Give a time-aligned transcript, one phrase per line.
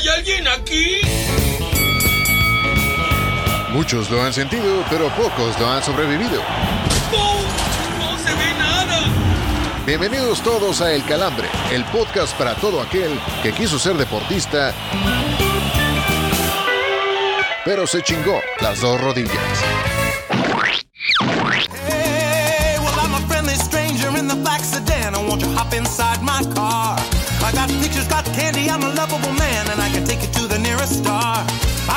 [0.00, 1.02] ¿Hay alguien aquí?
[3.68, 6.40] Muchos lo han sentido, pero pocos lo han sobrevivido.
[7.12, 7.34] ¡No!
[7.98, 9.00] ¡No se ve nada!
[9.84, 14.72] Bienvenidos todos a El Calambre, el podcast para todo aquel que quiso ser deportista,
[17.66, 19.36] pero se chingó las dos rodillas.
[21.86, 25.14] Hey, well, I'm a friendly stranger in the black sedan.
[25.14, 26.98] I want you to hop inside my car.
[27.42, 29.39] I got pictures, got candy, I'm a lovable man,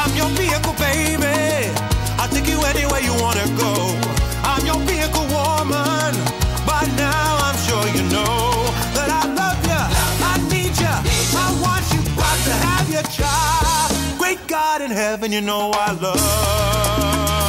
[0.03, 1.71] I'm your vehicle, baby.
[2.19, 3.71] I'll take you anywhere you wanna go.
[4.43, 6.11] I'm your vehicle, woman.
[6.67, 8.67] By now, I'm sure you know
[8.97, 9.81] that I love you.
[10.31, 10.95] I need you.
[11.39, 12.01] I want you.
[12.19, 14.19] Got to have your child.
[14.19, 17.42] Great God in heaven, you know I love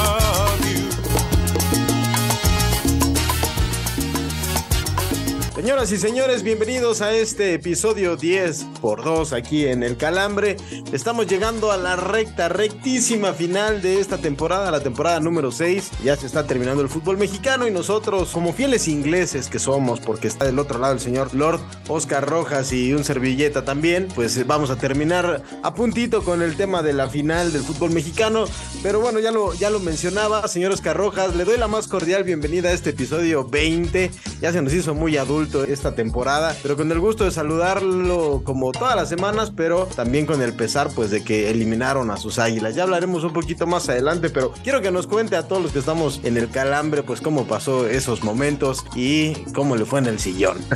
[5.65, 10.59] Señoras y señores, bienvenidos a este episodio 10 por 2 aquí en El Calambre.
[10.93, 15.93] Estamos llegando a la recta, rectísima final de esta temporada, la temporada número 6.
[16.05, 20.29] Ya se está terminando el fútbol mexicano y nosotros, como fieles ingleses que somos, porque
[20.29, 24.45] está del otro lado el señor Lord Oscar Rojas y un servilleta también, pues eh,
[24.45, 28.45] vamos a terminar a puntito con el tema de la final del fútbol mexicano.
[28.83, 32.23] Pero bueno, ya lo, ya lo mencionaba, señor Oscar Rojas, le doy la más cordial
[32.23, 34.11] bienvenida a este episodio 20.
[34.43, 38.73] Ya se nos hizo muy adulto esta temporada, pero con el gusto de saludarlo como
[38.73, 42.75] todas las semanas, pero también con el pesar pues de que eliminaron a sus águilas.
[42.75, 45.79] Ya hablaremos un poquito más adelante, pero quiero que nos cuente a todos los que
[45.79, 50.19] estamos en el calambre pues cómo pasó esos momentos y cómo le fue en el
[50.19, 50.59] sillón.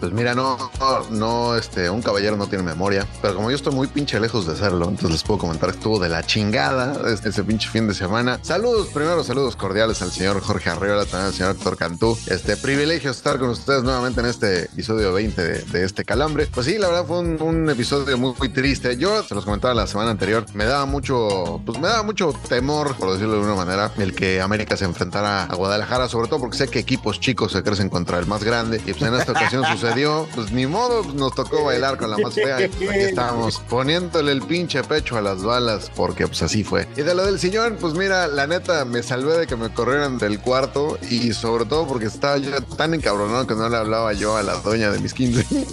[0.00, 0.58] Pues mira, no,
[1.10, 4.54] no, este, un caballero no tiene memoria, pero como yo estoy muy pinche lejos de
[4.56, 7.94] serlo, entonces les puedo comentar que estuvo de la chingada ese, ese pinche fin de
[7.94, 8.38] semana.
[8.42, 12.18] Saludos, primero saludos cordiales al señor Jorge Arriola, también al señor Héctor Cantú.
[12.26, 16.46] Este privilegio estar con ustedes nuevamente en este episodio 20 de, este calambre.
[16.46, 18.96] Pues sí, la verdad fue un, episodio muy, triste.
[18.96, 22.94] Yo se los comentaba la semana anterior, me daba mucho, pues me daba mucho temor,
[22.96, 26.58] por decirlo de alguna manera, el que América se enfrentara a Guadalajara, sobre todo porque
[26.58, 29.64] sé que equipos chicos se crecen contra el más grande y pues en esta ocasión
[29.64, 32.98] sucedió, pues ni modo, pues, nos tocó bailar con la más fea y pues, aquí
[33.00, 36.86] estábamos poniéndole el pinche pecho a las balas porque pues así fue.
[36.96, 40.18] Y de lo del sillón, pues mira, la neta me salvé de que me corrieran
[40.18, 44.36] del cuarto y sobre todo porque estaba yo tan encabronado que no le hablaba yo
[44.36, 45.46] a la doña de mis 15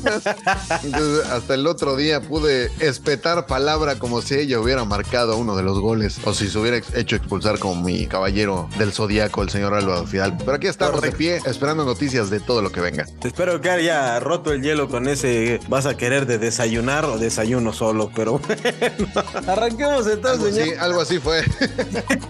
[0.84, 5.63] Entonces, hasta el otro día pude espetar palabra como si ella hubiera marcado uno de
[5.63, 9.74] los goles o si se hubiera hecho expulsar como mi caballero del zodiaco, el señor
[9.74, 10.38] Álvaro Fidal.
[10.38, 13.06] Pero aquí estamos de pie esperando noticias de todo lo que venga.
[13.24, 17.73] Espero que haya roto el hielo con ese vas a querer de desayunar o desayuno
[17.73, 19.23] solo, pero bueno.
[19.47, 20.62] Arranquemos entonces, Algo señor.
[20.62, 21.44] así, algo así fue.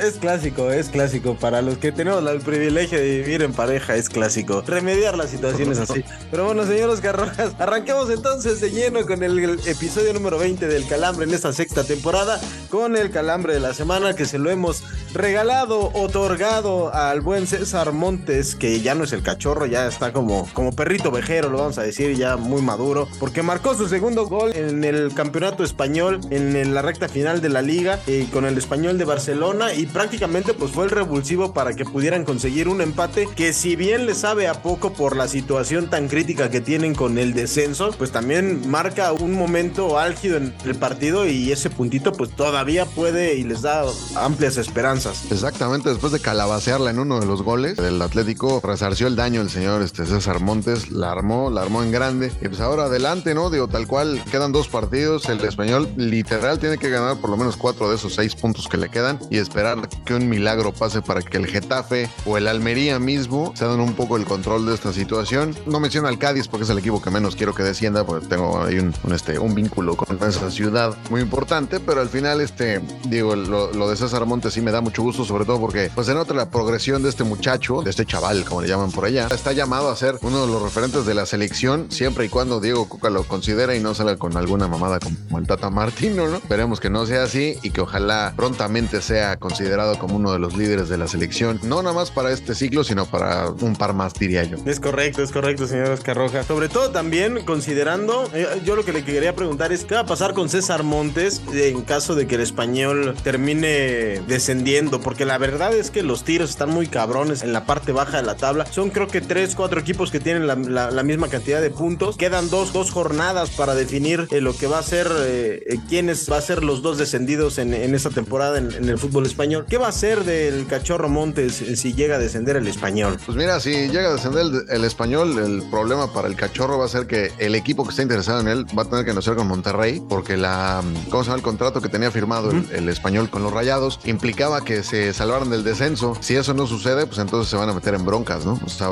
[0.00, 1.34] Es clásico, es clásico.
[1.36, 4.62] Para los que tenemos el privilegio de vivir en pareja, es clásico.
[4.74, 6.02] Remediar las situaciones así.
[6.32, 10.84] Pero bueno, señor Oscar Rojas, arranquemos entonces de lleno con el, episodio número 20 del
[10.88, 12.40] Calambre en esta sexta temporada.
[12.70, 14.82] Con el Calambre de la semana que se lo hemos
[15.12, 20.48] regalado, otorgado al buen César Montes, que ya no es el cachorro, ya está como,
[20.54, 23.06] como perrito vejero, lo vamos a decir, ya muy maduro.
[23.20, 27.48] Porque marcó su segundo gol en el campeonato español, en, en la recta final de
[27.48, 29.72] la liga, eh, con el español de Barcelona.
[29.72, 34.06] Y prácticamente pues fue el revulsivo para que pudieran conseguir un empate que si bien
[34.06, 38.10] le sabe a poco por la situación tan crítica que tienen con el descenso, pues
[38.10, 43.44] también marca un momento álgido en el partido y ese puntito pues todavía puede y
[43.44, 43.84] les da
[44.16, 45.30] amplias esperanzas.
[45.30, 49.50] Exactamente, después de calabacearla en uno de los goles del Atlético, resarció el daño el
[49.50, 52.32] señor este, César Montes, la armó, la armó en grande.
[52.40, 53.50] Y pues ahora adelante, ¿no?
[53.50, 55.28] Digo, tal cual, quedan dos partidos.
[55.28, 58.78] El español literal tiene que ganar por lo menos cuatro de esos seis puntos que
[58.78, 62.98] le quedan y esperar que un milagro pase para que el Getafe o el Almería
[62.98, 65.56] mismo se den un poco el control de esta situación.
[65.64, 68.62] No menciono al Cádiz porque es el equipo que menos quiero que descienda, porque tengo
[68.62, 73.34] ahí un, este, un vínculo con esa ciudad muy importante, pero al final, este, digo,
[73.34, 76.34] lo, de César Montes sí me da mucho gusto, sobre todo porque pues se nota
[76.34, 79.28] la progresión de este muchacho, de este chaval, como le llaman por allá.
[79.30, 82.86] Está llamado a ser uno de los referentes de la selección, siempre y cuando Diego
[82.86, 86.36] Cuca lo considera y no salga con alguna mamada como el Tata Martino, ¿no?
[86.36, 90.54] Esperemos que no sea así y que ojalá prontamente sea considerado como uno de los
[90.54, 94.12] líderes de la selección, no nada más para este ciclo, sino para un par más,
[94.14, 94.56] diría yo.
[94.66, 96.46] Es correcto, es correcto, señor Oscar Rojas.
[96.46, 100.06] Sobre todo también considerando, eh, yo lo que le quería preguntar es qué va a
[100.06, 105.74] pasar con César Montes en caso de que el español termine descendiendo, porque la verdad
[105.74, 108.66] es que los tiros están muy cabrones en la parte baja de la tabla.
[108.66, 112.16] Son creo que tres, cuatro equipos que tienen la, la- la misma cantidad de puntos.
[112.16, 116.30] Quedan dos, dos jornadas para definir eh, lo que va a ser, eh, eh, quiénes
[116.30, 119.66] va a ser los dos descendidos en, en esta temporada en, en el fútbol español.
[119.68, 123.18] ¿Qué va a ser del cachorro Montes si llega a descender el español?
[123.24, 126.86] Pues mira, si llega a trascender el, el español, el problema para el cachorro va
[126.86, 129.36] a ser que el equipo que está interesado en él va a tener que negociar
[129.36, 131.36] con Monterrey, porque la, ¿cómo se llama?
[131.36, 135.50] El contrato que tenía firmado el, el español con los rayados implicaba que se salvaran
[135.50, 136.16] del descenso.
[136.20, 138.58] Si eso no sucede, pues entonces se van a meter en broncas, ¿no?
[138.64, 138.88] O sea,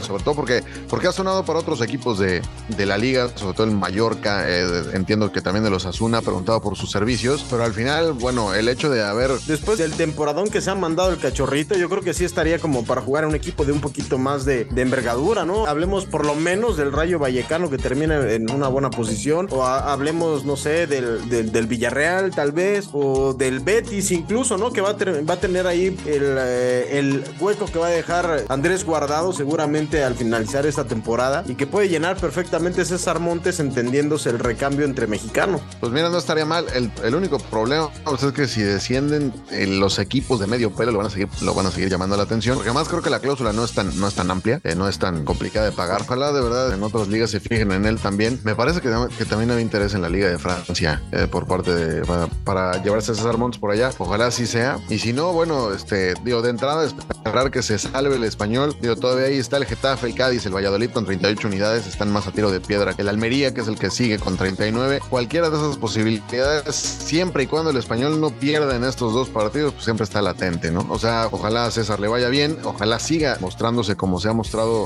[0.00, 2.42] sobre todo porque, porque ha sonado para otros equipos de,
[2.76, 6.60] de la liga, sobre todo en Mallorca, eh, entiendo que también de los Asuna, preguntado
[6.60, 10.60] por sus servicios, pero al final, bueno, el hecho de haber Después del temporadón que
[10.60, 13.34] se ha mandado el cachorrito, yo creo que sí estaría como para jugar a un
[13.34, 15.66] equipo de un poquito más de, de envergadura, ¿no?
[15.66, 20.44] Hablemos por lo menos del Rayo Vallecano que termina en una buena posición, o hablemos,
[20.44, 24.72] no sé, del, del, Villarreal tal vez, o del Betis incluso, ¿no?
[24.72, 28.44] Que va a, va a tener ahí el, eh, el hueco que va a dejar
[28.48, 34.30] Andrés Guardado seguramente al finalizar esta temporada y que puede llenar perfectamente César Montes entendiéndose
[34.30, 35.60] el recambio entre mexicanos.
[35.80, 36.66] Pues mira, no estaría mal.
[36.74, 40.92] El, el único problema pues, es que si descienden eh, los equipos de medio pelo
[40.92, 42.56] lo van a seguir, lo van a seguir llamando la atención.
[42.56, 45.24] Porque además creo que la cláusula no es no es tan amplia, no es tan
[45.24, 46.02] complicada de pagar.
[46.02, 48.40] Ojalá de verdad en otras ligas se fijen en él también.
[48.44, 51.74] Me parece que, que también hay interés en la Liga de Francia eh, por parte
[51.74, 52.04] de
[52.44, 53.90] para, llevarse a César Montes por allá.
[53.98, 54.78] Ojalá así sea.
[54.88, 58.76] Y si no, bueno, este, digo, de entrada esperar que se salve el español.
[58.80, 62.26] Digo, todavía ahí está el Getafe, el Cádiz, el Valladolid con 38 unidades, están más
[62.26, 65.00] a tiro de piedra que el Almería, que es el que sigue con 39.
[65.08, 69.72] Cualquiera de esas posibilidades, siempre y cuando el español no pierda en estos dos partidos,
[69.72, 70.86] pues siempre está latente, ¿no?
[70.90, 74.43] O sea, ojalá a César le vaya bien, ojalá siga mostrándose como se ha mostrado,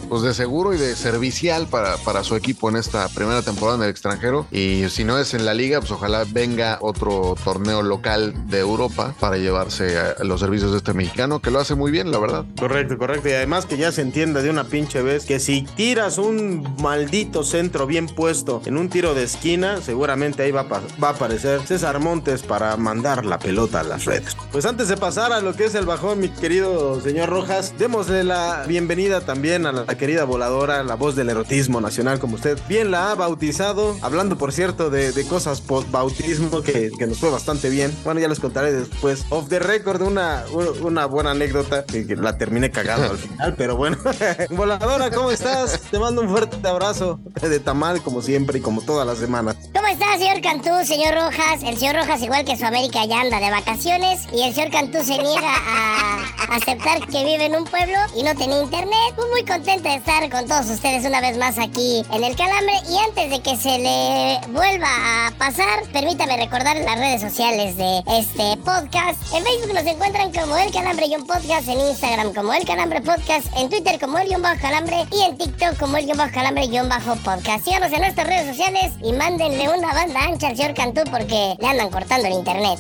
[0.09, 3.85] pues de seguro y de servicial para, para su equipo en esta primera temporada en
[3.85, 4.47] el extranjero.
[4.51, 9.15] Y si no es en la liga, pues ojalá venga otro torneo local de Europa
[9.21, 12.45] para llevarse a los servicios de este mexicano, que lo hace muy bien, la verdad.
[12.59, 13.29] Correcto, correcto.
[13.29, 17.43] Y además que ya se entienda de una pinche vez que si tiras un maldito
[17.43, 21.99] centro bien puesto en un tiro de esquina, seguramente ahí va va a aparecer César
[22.01, 24.37] Montes para mandar la pelota a las redes.
[24.53, 28.25] Pues antes de pasar a lo que es el bajón, mi querido señor Rojas, démosle
[28.25, 32.91] la bienvenida también a la querida voladora, la voz del erotismo nacional, como usted bien
[32.91, 33.97] la ha bautizado.
[34.03, 37.97] Hablando, por cierto, de, de cosas post-bautismo que, que nos fue bastante bien.
[38.05, 39.25] Bueno, ya les contaré después.
[39.31, 40.45] Off the record, una,
[40.83, 43.97] una buena anécdota que, que la terminé cagando al final, pero bueno.
[44.51, 45.81] Voladora, ¿cómo estás?
[45.91, 49.57] Te mando un fuerte abrazo de tamal, como siempre y como todas las semanas.
[49.75, 51.63] ¿Cómo está, señor Cantú, señor Rojas?
[51.65, 54.99] El señor Rojas, igual que su América, ya anda de vacaciones y el señor Cantú
[55.03, 58.99] se niega a aceptar que vive en un pueblo y no tenía internet.
[59.45, 62.75] Contenta de estar con todos ustedes una vez más aquí en el Calambre.
[62.89, 64.89] Y antes de que se le vuelva
[65.27, 69.21] a pasar, permítame recordar las redes sociales de este podcast.
[69.35, 73.01] En Facebook nos encuentran como El Calambre y un podcast, en Instagram como El Calambre
[73.01, 76.89] Podcast, en Twitter como El Bajo Calambre y en TikTok como El Bajo Calambre Guión
[76.89, 77.65] Bajo Podcast.
[77.65, 81.67] Síganos en nuestras redes sociales y mándenle una banda ancha al señor Cantú porque le
[81.67, 82.79] andan cortando el internet.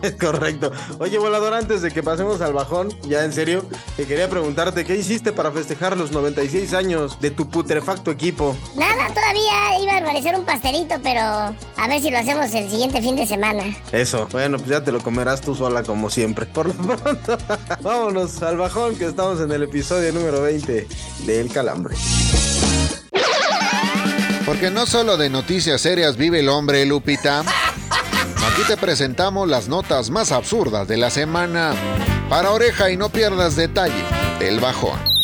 [0.02, 0.72] Es correcto.
[0.98, 3.64] Oye, volador, antes de que pasemos al bajón, ya en serio,
[3.96, 8.56] te quería preguntarte, ¿qué hiciste para festejar los 96 años de tu putrefacto equipo?
[8.76, 13.02] Nada, todavía iba a organizar un pastelito, pero a ver si lo hacemos el siguiente
[13.02, 13.64] fin de semana.
[13.92, 16.46] Eso, bueno, pues ya te lo comerás tú sola como siempre.
[16.46, 17.38] Por lo pronto,
[17.82, 20.86] vámonos al bajón que estamos en el episodio número 20
[21.26, 21.94] de El Calambre.
[24.46, 27.44] Porque no solo de noticias serias vive el hombre, Lupita.
[28.68, 31.72] Te presentamos las notas más absurdas de la semana.
[32.28, 34.04] Para oreja y no pierdas detalle
[34.38, 35.19] del bajón.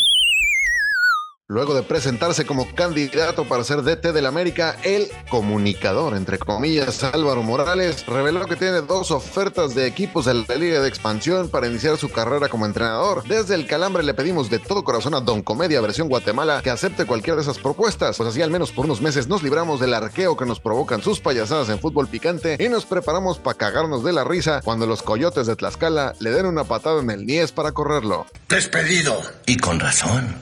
[1.48, 7.44] Luego de presentarse como candidato para ser DT del América, el comunicador, entre comillas, Álvaro
[7.44, 11.98] Morales, reveló que tiene dos ofertas de equipos de la Liga de Expansión para iniciar
[11.98, 13.22] su carrera como entrenador.
[13.28, 17.06] Desde el Calambre le pedimos de todo corazón a Don Comedia versión Guatemala que acepte
[17.06, 20.36] cualquiera de esas propuestas, pues así al menos por unos meses nos libramos del arqueo
[20.36, 24.24] que nos provocan sus payasadas en fútbol picante y nos preparamos para cagarnos de la
[24.24, 28.26] risa cuando los coyotes de Tlaxcala le den una patada en el niés para correrlo.
[28.48, 29.22] Despedido.
[29.46, 30.34] Y con razón.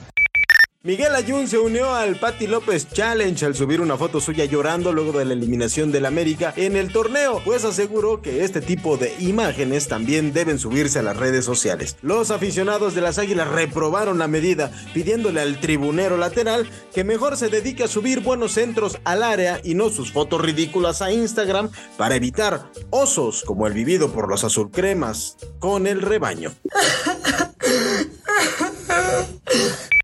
[0.85, 5.17] Miguel Ayun se unió al Patti López Challenge al subir una foto suya llorando luego
[5.17, 9.87] de la eliminación del América en el torneo, pues aseguró que este tipo de imágenes
[9.87, 11.97] también deben subirse a las redes sociales.
[12.03, 17.49] Los aficionados de las Águilas reprobaron la medida, pidiéndole al tribunero lateral que mejor se
[17.49, 22.13] dedique a subir buenos centros al área y no sus fotos ridículas a Instagram para
[22.13, 26.53] evitar osos como el vivido por los azulcremas con el rebaño.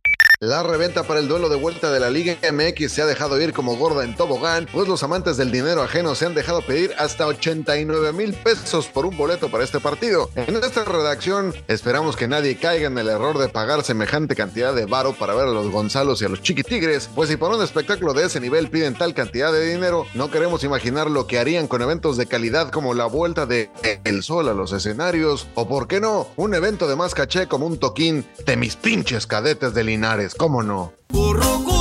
[0.43, 3.53] La reventa para el duelo de vuelta de la Liga MX se ha dejado ir
[3.53, 7.27] como gorda en tobogán, pues los amantes del dinero ajeno se han dejado pedir hasta
[7.27, 10.31] 89 mil pesos por un boleto para este partido.
[10.36, 14.88] En esta redacción esperamos que nadie caiga en el error de pagar semejante cantidad de
[14.88, 18.15] varo para ver a los Gonzalos y a los Chiquitigres, pues si por un espectáculo
[18.15, 21.83] de ese nivel piden tal cantidad de dinero, no queremos imaginar lo que harían con
[21.83, 23.69] eventos de calidad como la vuelta de
[24.05, 27.67] El Sol a los escenarios, o por qué no, un evento de más caché como
[27.67, 30.31] un toquín de mis pinches cadetes de Linares.
[30.32, 30.94] Tigres, ¿cómo no?
[31.12, 31.81] Currucú,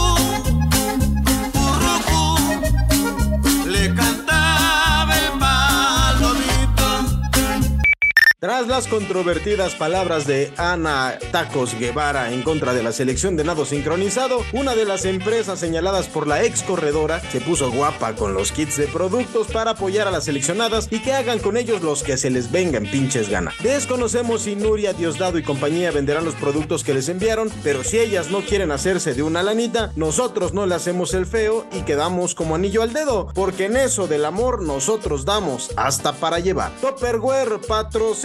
[8.41, 13.67] Tras las controvertidas palabras de Ana Tacos Guevara en contra de la selección de nado
[13.67, 18.51] sincronizado, una de las empresas señaladas por la ex corredora se puso guapa con los
[18.51, 22.17] kits de productos para apoyar a las seleccionadas y que hagan con ellos los que
[22.17, 23.53] se les vengan pinches gana.
[23.63, 28.31] Desconocemos si Nuria, Diosdado y compañía venderán los productos que les enviaron, pero si ellas
[28.31, 32.55] no quieren hacerse de una lanita, nosotros no le hacemos el feo y quedamos como
[32.55, 36.73] anillo al dedo, porque en eso del amor nosotros damos hasta para llevar.
[36.81, 37.61] Topperware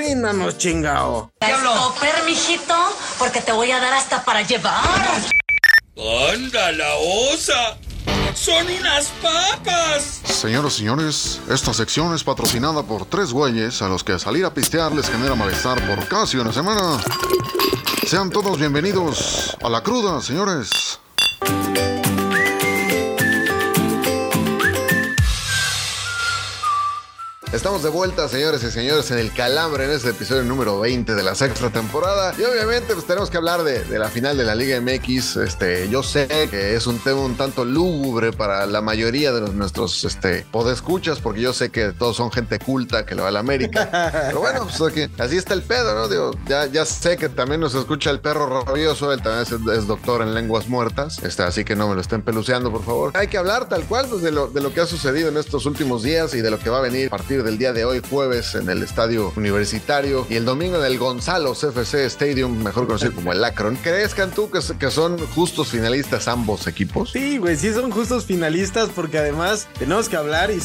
[0.05, 1.31] patrocínanos, chingao.
[1.41, 2.75] Stopper, mijito,
[3.17, 4.83] porque te voy a dar hasta para llevar.
[6.33, 7.77] ¡Anda la osa!
[8.35, 10.21] ¡Son unas papas!
[10.25, 14.53] Señoras y señores, esta sección es patrocinada por tres güeyes a los que salir a
[14.53, 17.01] pistear les genera malestar por casi una semana.
[18.05, 20.99] Sean todos bienvenidos a la cruda, señores.
[27.53, 31.23] Estamos de vuelta, señores y señores, en el calambre en este episodio número 20 de
[31.23, 32.33] la sexta temporada.
[32.37, 35.37] Y obviamente, pues tenemos que hablar de, de la final de la Liga MX.
[35.37, 39.53] Este, yo sé que es un tema un tanto lúgubre para la mayoría de los,
[39.53, 43.31] nuestros este, podescuchas, porque yo sé que todos son gente culta que le va a
[43.31, 44.09] la América.
[44.27, 46.09] Pero bueno, pues aquí- así está el pedo, ¿no?
[46.09, 49.87] Digo, ya, ya sé que también nos escucha el perro rabioso, él también es, es
[49.87, 53.11] doctor en lenguas muertas, este, así que no me lo estén peluceando, por favor.
[53.15, 55.65] Hay que hablar tal cual pues, de, lo, de lo que ha sucedido en estos
[55.65, 58.01] últimos días y de lo que va a venir a partir del día de hoy,
[58.09, 63.13] jueves, en el estadio universitario y el domingo en el Gonzalo CFC Stadium, mejor conocido
[63.13, 63.75] como el Akron.
[63.77, 67.11] ¿Crees, Cantú, que, que son justos finalistas ambos equipos?
[67.11, 70.59] Sí, güey, sí son justos finalistas porque además tenemos que hablar y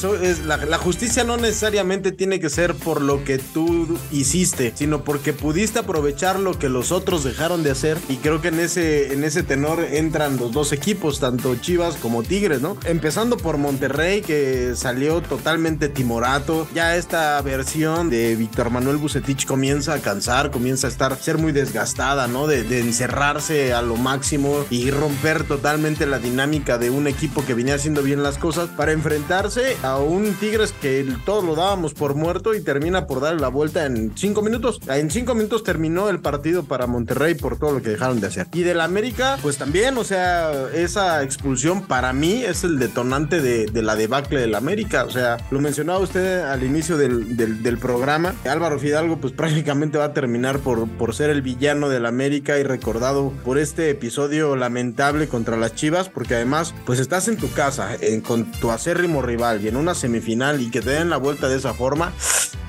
[0.45, 5.33] la, la justicia no necesariamente tiene que ser por lo que tú hiciste, sino porque
[5.33, 9.25] pudiste aprovechar lo que los otros dejaron de hacer y creo que en ese, en
[9.25, 12.77] ese tenor entran los dos equipos, tanto Chivas como Tigres, ¿no?
[12.85, 19.95] Empezando por Monterrey que salió totalmente timorato, ya esta versión de Víctor Manuel Bucetich comienza
[19.95, 22.47] a cansar, comienza a estar, ser muy desgastada, ¿no?
[22.47, 27.75] De, encerrarse a lo máximo y romper totalmente la dinámica de un equipo que venía
[27.75, 32.55] haciendo bien las cosas para enfrentarse a un Tigres que todos lo dábamos por muerto
[32.55, 34.81] y termina por dar la vuelta en cinco minutos.
[34.89, 38.47] En cinco minutos terminó el partido para Monterrey por todo lo que dejaron de hacer.
[38.53, 43.67] Y del América, pues también, o sea, esa expulsión para mí es el detonante de,
[43.67, 45.05] de la debacle del América.
[45.05, 48.35] O sea, lo mencionaba usted al inicio del, del- del programa.
[48.49, 52.63] Álvaro Fidalgo, pues prácticamente va a terminar por, por ser el villano del América y
[52.63, 57.95] recordado por este episodio lamentable contra las Chivas, porque además, pues estás en tu casa
[58.01, 61.49] en- con tu acérrimo rival y en una semifinal y que te den la vuelta
[61.49, 62.13] de esa forma.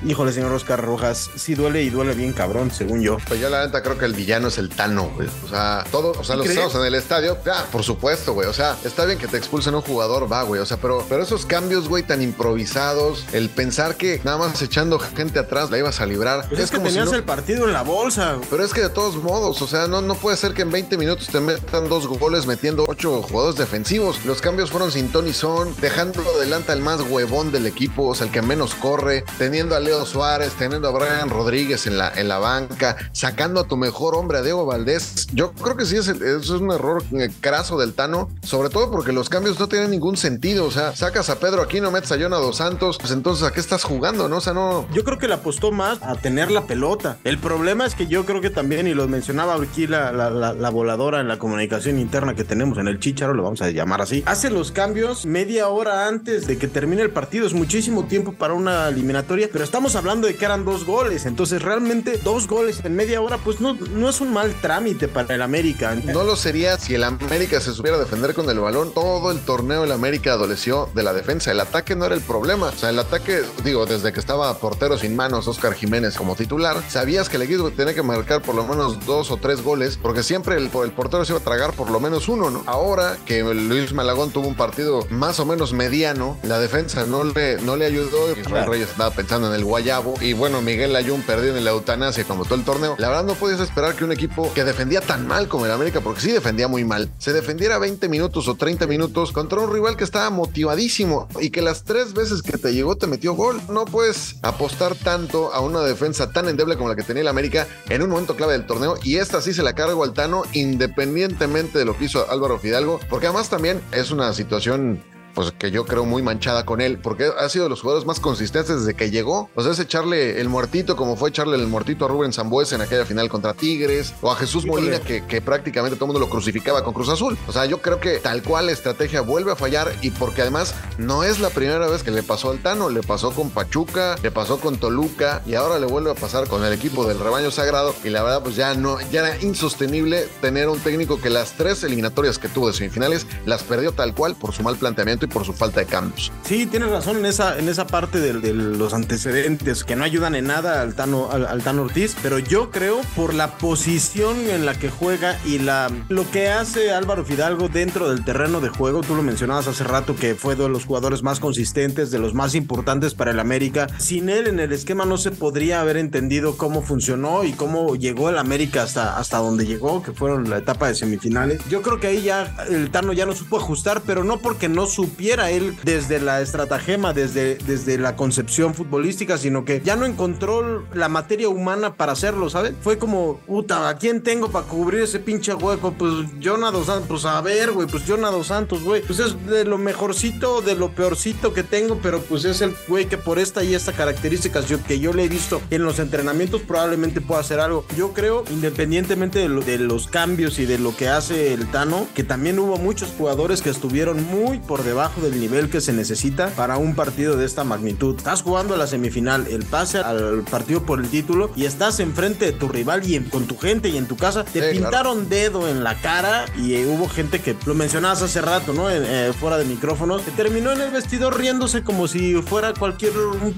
[0.03, 3.17] Híjole, señor Oscar Rojas, sí duele y duele bien cabrón, según yo.
[3.27, 5.29] Pues yo la neta creo que el villano es el Tano, güey.
[5.45, 6.57] O sea, todo, o sea, los ¿Crees?
[6.57, 8.47] estamos en el estadio, ya, por supuesto, güey.
[8.47, 10.59] O sea, está bien que te expulsen un jugador, va, güey.
[10.61, 14.97] O sea, pero, pero esos cambios, güey, tan improvisados, el pensar que nada más echando
[14.99, 16.47] gente atrás la ibas a librar.
[16.49, 18.37] Pues es, que como si tenías no- el partido en la bolsa.
[18.49, 20.97] Pero es que de todos modos, o sea, no, no puede ser que en 20
[20.97, 24.25] minutos te metan dos goles metiendo ocho jugadores defensivos.
[24.25, 28.15] Los cambios fueron sin ton y son, dejando adelante al más huevón del equipo, o
[28.15, 32.27] sea, el que menos corre, teniendo a Suárez, teniendo a Brian Rodríguez en la, en
[32.27, 35.27] la banca, sacando a tu mejor hombre, a Diego Valdés.
[35.33, 39.11] Yo creo que sí, es, es un error eh, craso del Tano, sobre todo porque
[39.11, 40.65] los cambios no tienen ningún sentido.
[40.65, 43.59] O sea, sacas a Pedro Aquino, metes a Jonah Dos Santos, pues entonces, ¿a qué
[43.59, 44.37] estás jugando, no?
[44.37, 47.17] O sea, no, Yo creo que le apostó más a tener la pelota.
[47.23, 50.53] El problema es que yo creo que también, y lo mencionaba aquí la, la- la-
[50.53, 54.01] la voladora en la comunicación interna que tenemos en el Chicharo, lo vamos a llamar
[54.01, 57.45] así, hace los cambios media hora antes de que termine el partido.
[57.47, 61.25] Es muchísimo tiempo para una eliminatoria, pero estamos hablando de que eran dos goles.
[61.25, 65.33] Entonces, realmente, dos goles en media hora, pues no, no es un mal trámite para
[65.33, 65.95] el América.
[65.95, 68.93] No lo sería si el América se supiera defender con el balón.
[68.93, 71.49] Todo el torneo el América adoleció de la defensa.
[71.49, 72.67] El ataque no era el problema.
[72.67, 76.77] O sea, el ataque, digo, desde que estaba portero sin manos Oscar Jiménez como titular,
[76.87, 80.21] sabías que el equipo tenía que marcar por lo menos dos o tres goles, porque
[80.21, 82.61] siempre el, el portero se iba a tragar por lo menos uno, ¿no?
[82.67, 87.59] Ahora que Luis Malagón tuvo un partido más o menos mediano, la defensa no le,
[87.63, 88.31] no le ayudó.
[88.37, 90.15] Israel Reyes estaba pensando en el guayabo.
[90.19, 92.95] Y bueno, Miguel Ayun perdió en la eutanasia como todo el torneo.
[92.97, 96.01] La verdad no podías esperar que un equipo que defendía tan mal como el América,
[96.01, 99.95] porque sí defendía muy mal, se defendiera 20 minutos o 30 minutos contra un rival
[99.95, 103.61] que estaba motivadísimo y que las tres veces que te llegó te metió gol.
[103.69, 107.65] No puedes apostar tanto a una defensa tan endeble como la que tenía el América
[107.87, 111.79] en un momento clave del torneo y esta sí se la cargo al Tano independientemente
[111.79, 115.01] de lo que hizo Álvaro Fidalgo, porque además también es una situación
[115.33, 118.19] pues que yo creo muy manchada con él, porque ha sido de los jugadores más
[118.19, 119.49] consistentes desde que llegó.
[119.55, 122.81] O sea, es echarle el muertito como fue echarle el muertito a Rubén Zambuesa en
[122.81, 126.29] aquella final contra Tigres, o a Jesús Molina, que, que prácticamente todo el mundo lo
[126.29, 127.37] crucificaba con Cruz Azul.
[127.47, 130.75] O sea, yo creo que tal cual la estrategia vuelve a fallar y porque además
[130.97, 134.31] no es la primera vez que le pasó al Tano, le pasó con Pachuca, le
[134.31, 137.95] pasó con Toluca y ahora le vuelve a pasar con el equipo del rebaño sagrado
[138.03, 141.83] y la verdad pues ya no, ya era insostenible tener un técnico que las tres
[141.83, 145.45] eliminatorias que tuvo de semifinales las perdió tal cual por su mal planteamiento y por
[145.45, 146.31] su falta de cambios.
[146.43, 150.47] Sí, tienes razón en esa, en esa parte de, los antecedentes que no ayudan en
[150.47, 154.89] nada al Tano, al, Tano Ortiz, pero yo creo por la posición en la que
[154.89, 159.23] juega y la lo que hace Álvaro Fidalgo dentro del terreno de juego, tú lo
[159.23, 163.31] mencionabas hace rato que fue de los jugadores más consistentes, de los más importantes para
[163.31, 163.87] el América.
[163.97, 168.29] Sin él en el esquema no se podría haber entendido cómo funcionó y cómo llegó
[168.29, 171.61] el América hasta, hasta donde llegó, que fueron la etapa de semifinales.
[171.69, 174.85] Yo creo que ahí ya el Tano ya no supo ajustar, pero no porque no
[175.11, 180.85] supiera él desde la estratagema, desde, desde la concepción futbolística, sino que ya no encontró
[180.93, 182.73] la materia humana para hacerlo, ¿sabes?
[182.81, 185.93] Fue como, puta, ¿a quién tengo para cubrir ese pinche hueco?
[185.97, 189.77] Pues Jonado Santos, pues a ver, güey, pues Jonado Santos, güey, pues es de lo
[189.77, 193.75] mejorcito, de lo peorcito que tengo, pero pues es el güey que por esta y
[193.75, 197.85] esta características yo, que yo le he visto en los entrenamientos probablemente pueda hacer algo.
[197.97, 202.23] Yo creo, independientemente de, de los cambios y de lo que hace el Tano, que
[202.23, 206.77] también hubo muchos jugadores que estuvieron muy por debajo del nivel que se necesita para
[206.77, 208.15] un partido de esta magnitud.
[208.17, 212.45] Estás jugando a la semifinal, el pase al partido por el título y estás enfrente
[212.45, 214.43] de tu rival y en- con tu gente y en tu casa.
[214.43, 214.71] Te Sí, claro.
[214.73, 218.89] pintaron dedo en la cara y eh, hubo gente que lo mencionabas hace rato, ¿no?
[218.91, 223.13] Eh, fuera de micrófonos, que terminó en el vestidor riéndose como si fuera cualquier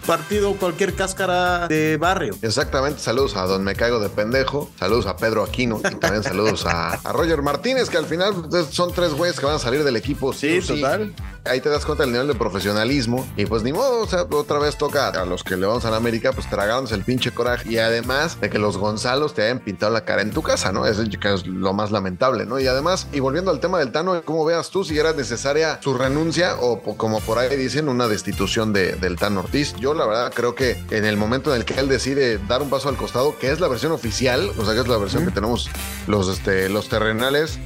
[0.06, 2.36] partido, cualquier cáscara de barrio.
[2.42, 6.66] Exactamente, saludos a Don Me Caigo de Pendejo, saludos a Pedro Aquino y también saludos
[6.66, 9.84] a, a Roger Martínez, que al final pues, son tres güeyes que van a salir
[9.84, 10.32] del equipo.
[10.34, 11.14] Sí, o total.
[11.46, 14.60] Ahí te das cuenta del nivel de profesionalismo y pues ni modo, o sea, otra
[14.60, 17.70] vez toca a los que le vamos a la América, pues tragándose el pinche coraje
[17.70, 20.86] y además de que los Gonzalos te hayan pintado la cara en tu casa, ¿no?
[20.86, 22.62] Eso es lo más lamentable, ¿no?
[22.62, 25.94] Y además, y volviendo al tema del Tano, ¿cómo veas tú si era necesaria su
[25.96, 29.76] renuncia o como por ahí dicen, una destitución de- del Tano Ortiz?
[29.76, 32.70] Yo la verdad creo que en el momento en el que él decide dar un
[32.70, 35.32] paso al costado, que es la versión oficial, o sea, que es la versión que
[35.32, 35.70] tenemos
[36.08, 37.60] los, este, los terrenales,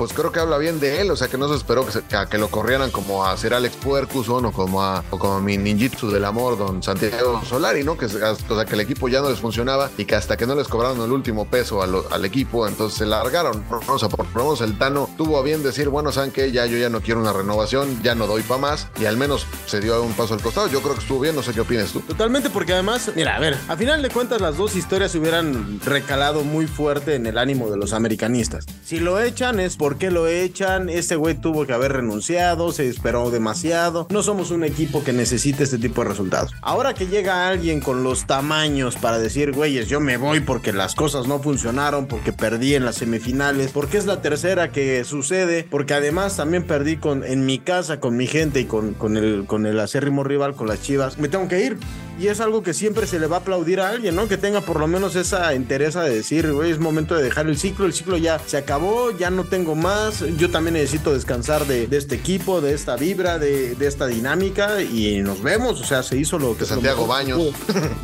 [0.00, 1.86] pues creo que habla bien de él, o sea que no se esperó
[2.30, 6.10] que, lo corrieran como a ser Alex Puercuson o como a o como mi ninjitsu
[6.10, 7.98] del amor, don Santiago Solari, ¿no?
[7.98, 10.54] Que, o sea, que el equipo ya no les funcionaba y que hasta que no
[10.54, 13.62] les cobraron el último peso al equipo, entonces se largaron.
[13.88, 16.50] O sea, por lo menos el Tano tuvo a bien decir, bueno, ¿saben qué?
[16.50, 19.46] Ya yo ya no quiero una renovación, ya no doy para más y al menos
[19.66, 20.68] se dio un paso al costado.
[20.68, 22.00] Yo creo que estuvo bien, no sé qué opinas tú.
[22.00, 25.78] Totalmente, porque además, mira, a ver, a final de cuentas las dos historias se hubieran
[25.84, 28.64] recalado muy fuerte en el ánimo de los americanistas.
[28.82, 33.32] Si lo echan es porque lo echan, este güey tuvo que haber renunciado, se esperó
[33.32, 36.52] demasiado, no somos un equipo que necesite este tipo de resultados.
[36.62, 40.94] Ahora que llega alguien con los tamaños para decir, güeyes, yo me voy porque las
[40.94, 45.94] cosas no funcionaron, porque perdí en las semifinales, porque es la tercera que sucede, porque
[45.94, 49.66] además también perdí con, en mi casa, con mi gente y con, con, el, con
[49.66, 51.78] el acérrimo rival, con las chivas, me tengo que ir.
[52.20, 54.28] Y es algo que siempre se le va a aplaudir a alguien, ¿no?
[54.28, 57.56] Que tenga por lo menos esa interesa de decir, güey, es momento de dejar el
[57.56, 61.86] ciclo, el ciclo ya se acabó, ya no tengo más, yo también necesito descansar de,
[61.86, 66.02] de este equipo, de esta vibra, de, de esta dinámica y nos vemos, o sea,
[66.02, 66.64] se hizo lo que...
[66.64, 67.54] De Santiago lo Baños.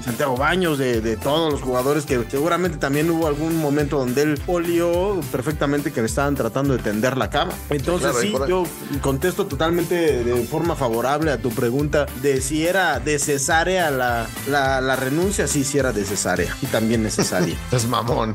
[0.03, 4.41] Santiago Baños, de, de todos los jugadores que seguramente también hubo algún momento donde él
[4.47, 7.53] olió perfectamente que le estaban tratando de tender la cama.
[7.69, 8.65] Entonces Claro, sí, yo
[9.03, 14.06] contesto totalmente de forma favorable a tu pregunta de si era necesaria la,
[14.49, 17.57] la, la renuncia, sí, sí era necesaria y también necesaria.
[17.73, 18.35] Es mamón.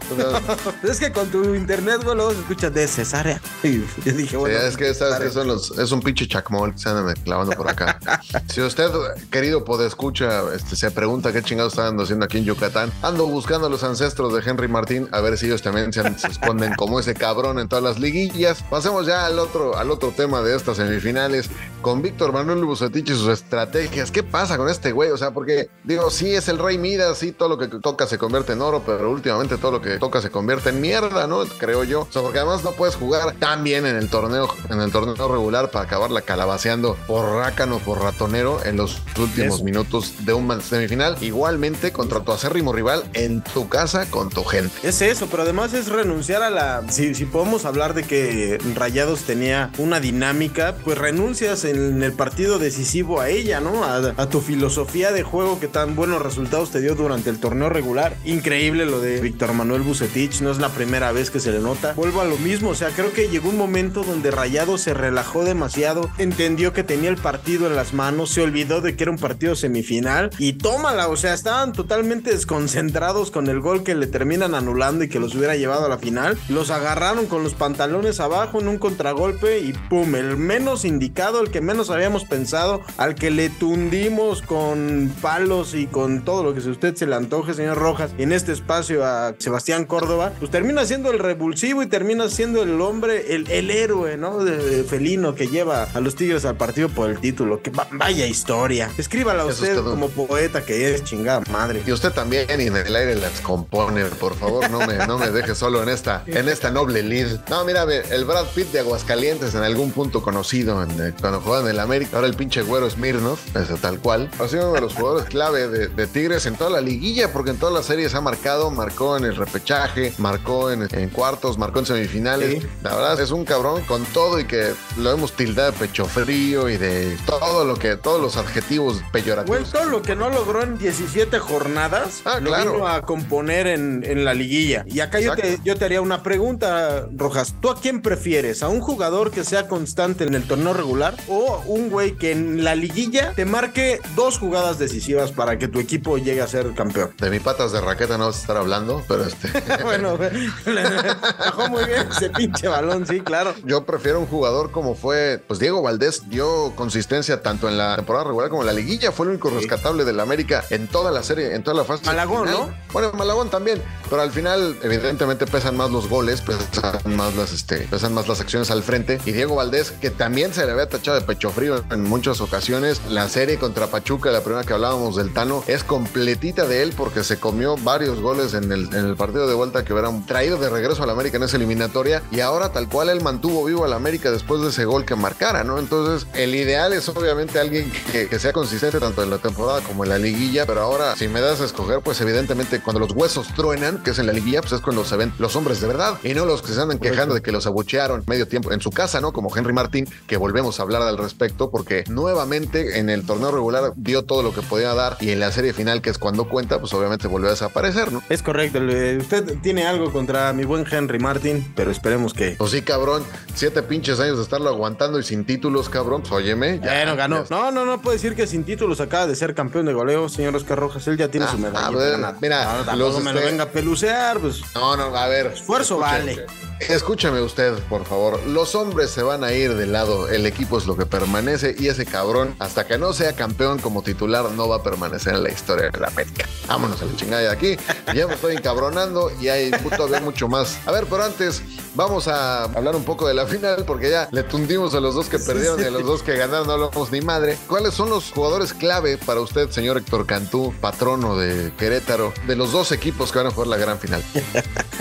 [0.84, 3.42] Es que con tu internet, güey, luego se escucha de cesárea.
[3.64, 5.32] Y yo dije, bueno, Sí, es que sabes que cesárea.
[5.32, 8.00] son los, es un pinche chacmol que se andan clavando por acá.
[8.52, 8.90] si usted,
[9.30, 13.70] querido podescucha, este, se pregunta qué chingados están haciendo aquí en Yucatán, ando buscando a
[13.70, 17.14] los ancestros de Henry Martín a ver si ellos también se, se esconden como ese
[17.14, 18.64] cabrón en todas las liguillas.
[18.70, 21.50] Pasemos ya al otro, al otro tema de estas semifinales
[21.82, 24.12] con Víctor Manuel Bucetich y sus estrategias.
[24.12, 25.12] ¿Qué pasa con este güey?
[25.12, 28.18] O sea, porque digo, sí es el rey Midas, sí todo lo que toca se
[28.18, 31.44] convierte en oro, pero últimamente todo lo que toca se convierte en mierda, ¿no?
[31.58, 32.02] Creo yo.
[32.02, 35.16] O sea, porque además no puedes jugar tan bien en el torneo, en el torneo
[35.28, 39.64] regular para acabarla calabaceando por rácano, por ratonero en los últimos Eso.
[39.64, 41.18] minutos de un semifinal.
[41.22, 44.74] Igualmente contra tu acérrimo rival en tu casa con tu gente.
[44.84, 46.84] Es eso, pero además es renunciar a la.
[46.90, 52.60] Si, si podemos hablar de que Rayados tenía una dinámica, pues renuncias en el partido
[52.60, 53.84] decisivo a ella, ¿no?
[53.84, 57.70] A, a tu filosofía de juego que tan buenos resultados te dio durante el torneo
[57.70, 58.16] regular.
[58.26, 61.94] Increíble lo de Víctor Manuel Bucetich, no es la primera vez que se le nota.
[61.94, 65.44] Vuelvo a lo mismo, o sea, creo que llegó un momento donde Rayado se relajó
[65.44, 69.18] demasiado, entendió que tenía el partido en las manos, se olvidó de que era un
[69.18, 74.56] partido semifinal y tómala, o sea, estaban totalmente desconcentrados con el gol que le terminan
[74.56, 76.38] anulando y que los hubiera llevado a la final.
[76.50, 81.52] Los agarraron con los pantalones abajo en un contragolpe y pum, el menos indicado, el
[81.52, 86.60] que menos habíamos pensado, al que le tundimos con palos y con todo lo que
[86.60, 91.12] usted se le antoje, señor Rojas, en este espacio a Sebastián Córdoba, pues termina siendo
[91.12, 94.44] el revulsivo y termina siendo el hombre, el, el héroe, ¿no?
[94.44, 97.62] De, de felino que lleva a los Tigres al partido por el título.
[97.62, 98.90] Que va- vaya historia.
[98.98, 99.92] Escríbala usted todo.
[99.92, 101.82] como poeta que es, chingada madre.
[101.86, 105.32] Y usted también y en el aire las compone, por favor, no me, no me
[105.32, 107.40] deje solo en esta, en esta noble lead.
[107.50, 111.42] No, mira, ve, el Brad Pitt de Aguascalientes en algún punto conocido en, eh, cuando
[111.52, 113.38] jugaba en el América, ahora el pinche güero Smirnov,
[113.82, 116.80] tal cual, ha sido uno de los jugadores clave de, de Tigres en toda la
[116.80, 121.10] liguilla, porque en todas las series ha marcado, marcó en el repechaje, marcó en, en
[121.10, 122.62] cuartos, marcó en semifinales.
[122.62, 122.68] Sí.
[122.84, 126.70] La verdad es un cabrón con todo y que lo hemos tildado de pecho frío
[126.70, 129.72] y de todo lo que, todos los adjetivos peyorativos.
[129.72, 132.72] todo lo que no logró en 17 jornadas, Ah, lo claro.
[132.74, 134.86] vino a componer en, en la liguilla.
[134.88, 137.56] Y acá yo te, yo te haría una pregunta, Rojas.
[137.62, 138.64] ¿Tú a quién prefieres?
[138.64, 142.64] ¿A un jugador que sea constante en el torneo regular o un güey que en
[142.64, 147.14] la liguilla te marque dos jugadas decisivas para que tu equipo llegue a ser campeón?
[147.18, 149.50] De mi patas de raqueta no vas a estar hablando, pero este.
[149.84, 150.18] bueno,
[151.40, 153.54] bajó muy bien ese pinche balón, sí, claro.
[153.64, 158.26] Yo prefiero un jugador como fue, pues Diego Valdés dio consistencia tanto en la temporada
[158.26, 159.12] regular como en la liguilla.
[159.12, 162.06] Fue el único rescatable del América en toda la serie, en toda la fase.
[162.06, 162.68] Malagón, final.
[162.68, 162.74] ¿no?
[162.94, 167.80] Bueno, Malagón también, pero al final, evidentemente, pesan más los goles, pesan más las, este,
[167.90, 169.20] pesan más las acciones al frente.
[169.26, 173.02] Y Diego Valdés, que también se le había tachado de pecho frío en muchas ocasiones.
[173.10, 177.24] La serie contra Pachuca, la primera que hablábamos del Tano, es completita de él porque
[177.24, 180.70] se comió varios goles en el, en el partido de vuelta que hubieran traído de
[180.70, 182.22] regreso al América en esa eliminatoria.
[182.32, 185.64] Y ahora, tal cual, él mantuvo vivo al América después de ese gol que marcara,
[185.64, 185.80] ¿no?
[185.80, 190.04] Entonces, el ideal es obviamente alguien que, que sea consistente tanto en la temporada como
[190.04, 190.66] en la liguilla.
[190.66, 194.20] Pero ahora, si me das a escoger, pues evidentemente cuando los huesos truenan, que es
[194.20, 196.62] en la liguilla, pues es cuando se ven los hombres de verdad y no los
[196.62, 199.32] que se andan quejando de que los abuchearon medio tiempo en su casa, ¿no?
[199.32, 203.94] Como Henry Martín, que volvemos a hablar al respecto, porque nuevamente en el torneo regular
[203.96, 206.80] dio todo lo que podía dar y en la serie final, que es cuando cuenta,
[206.80, 208.22] pues obviamente volvió a desaparecer, ¿no?
[208.30, 208.80] Es correcto.
[209.20, 212.56] Usted tiene algo contra mi buen Henry Martin, pero esperemos que.
[212.58, 213.24] Pues sí, cabrón,
[213.56, 216.80] siete pinches años de estarlo aguantando y sin títulos, cabrón, pues óyeme.
[216.84, 217.44] ya, Bueno, ganó.
[217.50, 220.56] No, no, no puede decir que sin títulos acaba de ser campeón de goleo, señor
[220.56, 221.08] Oscar Rojas.
[221.08, 221.88] Él ya tiene Ah, su medalla.
[221.88, 222.38] a ver, ganada.
[222.42, 224.62] mira, No, los, me lo este- venga a pelucear, pues.
[224.76, 225.48] No, no, a ver.
[225.48, 226.46] Esfuerzo vale.
[226.80, 228.40] Escúchame usted, por favor.
[228.48, 231.88] Los hombres se van a ir del lado, el equipo es lo que permanece y
[231.88, 235.52] ese cabrón, hasta que no sea campeón como titular, no va a permanecer en la
[235.52, 236.46] historia de la América.
[236.68, 237.78] Vámonos a la chingada de aquí.
[238.14, 240.80] Ya me estoy encabronando y hay todavía mucho más.
[240.86, 241.62] A ver, pero antes
[241.96, 245.28] vamos a hablar un poco de la final porque ya le tundimos a los dos
[245.28, 247.58] que perdieron y a los dos que ganaron, no hablamos ni madre.
[247.68, 252.72] ¿Cuáles son los jugadores clave para usted, señor Héctor Cantú, patrono de Querétaro, de los
[252.72, 254.24] dos equipos que van a jugar la gran final?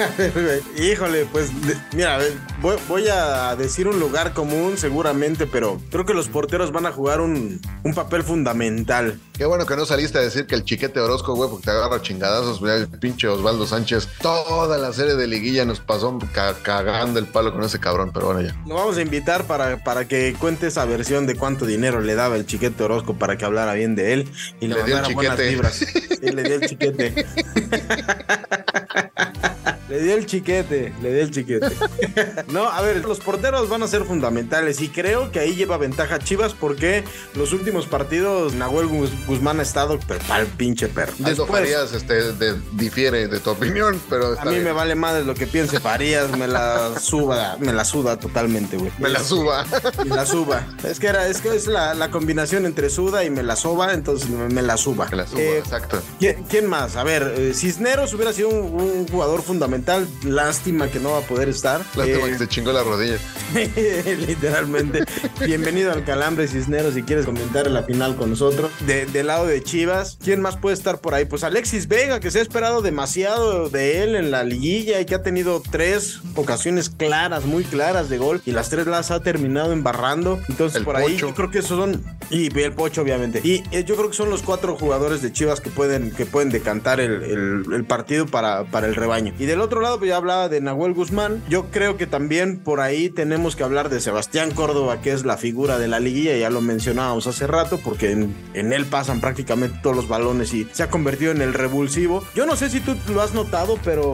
[0.76, 1.50] Híjole, pues
[1.94, 2.18] mira,
[2.60, 6.92] voy, voy a decir un lugar común seguramente, pero creo que los porteros van a
[6.92, 9.18] jugar un, un papel fundamental.
[9.36, 12.00] Qué bueno que no saliste a decir que el chiquete Orozco, güey, porque te agarra
[12.02, 14.08] chingadazos, el pinche Osvaldo Sánchez.
[14.20, 18.26] Toda la serie de liguilla nos pasó ca- cagando el palo con ese cabrón, pero
[18.26, 18.54] bueno, ya.
[18.66, 22.36] Lo vamos a invitar para, para que cuente esa versión de cuánto dinero le daba
[22.36, 24.28] el chiquete Orozco para que hablara bien de él
[24.60, 25.74] y le, Le dio el mandara buenas vibras.
[26.20, 27.26] Sí, le dio el chiquete.
[29.90, 31.68] Le dio el chiquete, le dio el chiquete.
[32.50, 36.18] No, a ver, los porteros van a ser fundamentales y creo que ahí lleva ventaja
[36.18, 41.12] Chivas porque los últimos partidos Nahuel Guz- Guzmán ha estado pero pa'l pinche perro.
[41.18, 44.64] Después, Farías este, de- difiere de tu opinión, pero a está mí bien.
[44.64, 48.90] me vale madre lo que piense Farías, me la suba, me la suda totalmente, güey.
[48.98, 49.64] Me la suba.
[50.04, 50.66] Me la suba.
[50.84, 53.92] Es que era, es que es la, la combinación entre suda y me la soba,
[53.92, 55.08] entonces me, me la suba.
[55.10, 56.00] Me la suba, Eh, exacto.
[56.18, 56.96] ¿quién, quién más?
[56.96, 59.79] A ver, eh, Cisneros hubiera sido un, un jugador fundamental.
[60.24, 61.80] Lástima que no va a poder estar.
[61.96, 63.16] Lástima Eh, que se chingó la rodilla.
[64.26, 65.04] Literalmente.
[65.44, 68.70] Bienvenido al Calambre Cisneros si quieres comentar la final con nosotros.
[68.86, 71.24] De- del lado de Chivas, ¿quién más puede estar por ahí?
[71.24, 75.14] Pues Alexis Vega, que se ha esperado demasiado de él en la liguilla y que
[75.14, 79.72] ha tenido tres ocasiones claras, muy claras de gol y las tres las ha terminado
[79.72, 80.38] embarrando.
[80.48, 82.04] Entonces El por ahí yo creo que esos son
[82.40, 83.40] Y el Pocho, obviamente.
[83.42, 86.50] Y eh, yo creo que son los cuatro jugadores de Chivas que pueden, que pueden
[86.50, 89.34] decantar el, el- partido para, para el rebaño.
[89.38, 91.42] Y del otro lado, pues ya hablaba de Nahuel Guzmán.
[91.48, 95.36] Yo creo que también por ahí tenemos que hablar de Sebastián Córdoba, que es la
[95.36, 96.36] figura de la liguilla.
[96.36, 100.68] Ya lo mencionábamos hace rato, porque en, en él pasan prácticamente todos los balones y
[100.72, 102.22] se ha convertido en el revulsivo.
[102.36, 104.12] Yo no sé si tú lo has notado, pero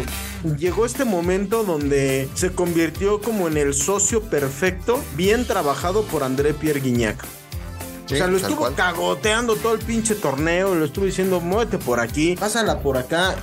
[0.58, 6.54] llegó este momento donde se convirtió como en el socio perfecto, bien trabajado por André
[6.54, 7.22] Pierre Guignac.
[8.06, 8.74] Sí, o sea, lo estuvo cual.
[8.74, 13.34] cagoteando todo el pinche torneo, lo estuvo diciendo, muévete por aquí, pásala por acá,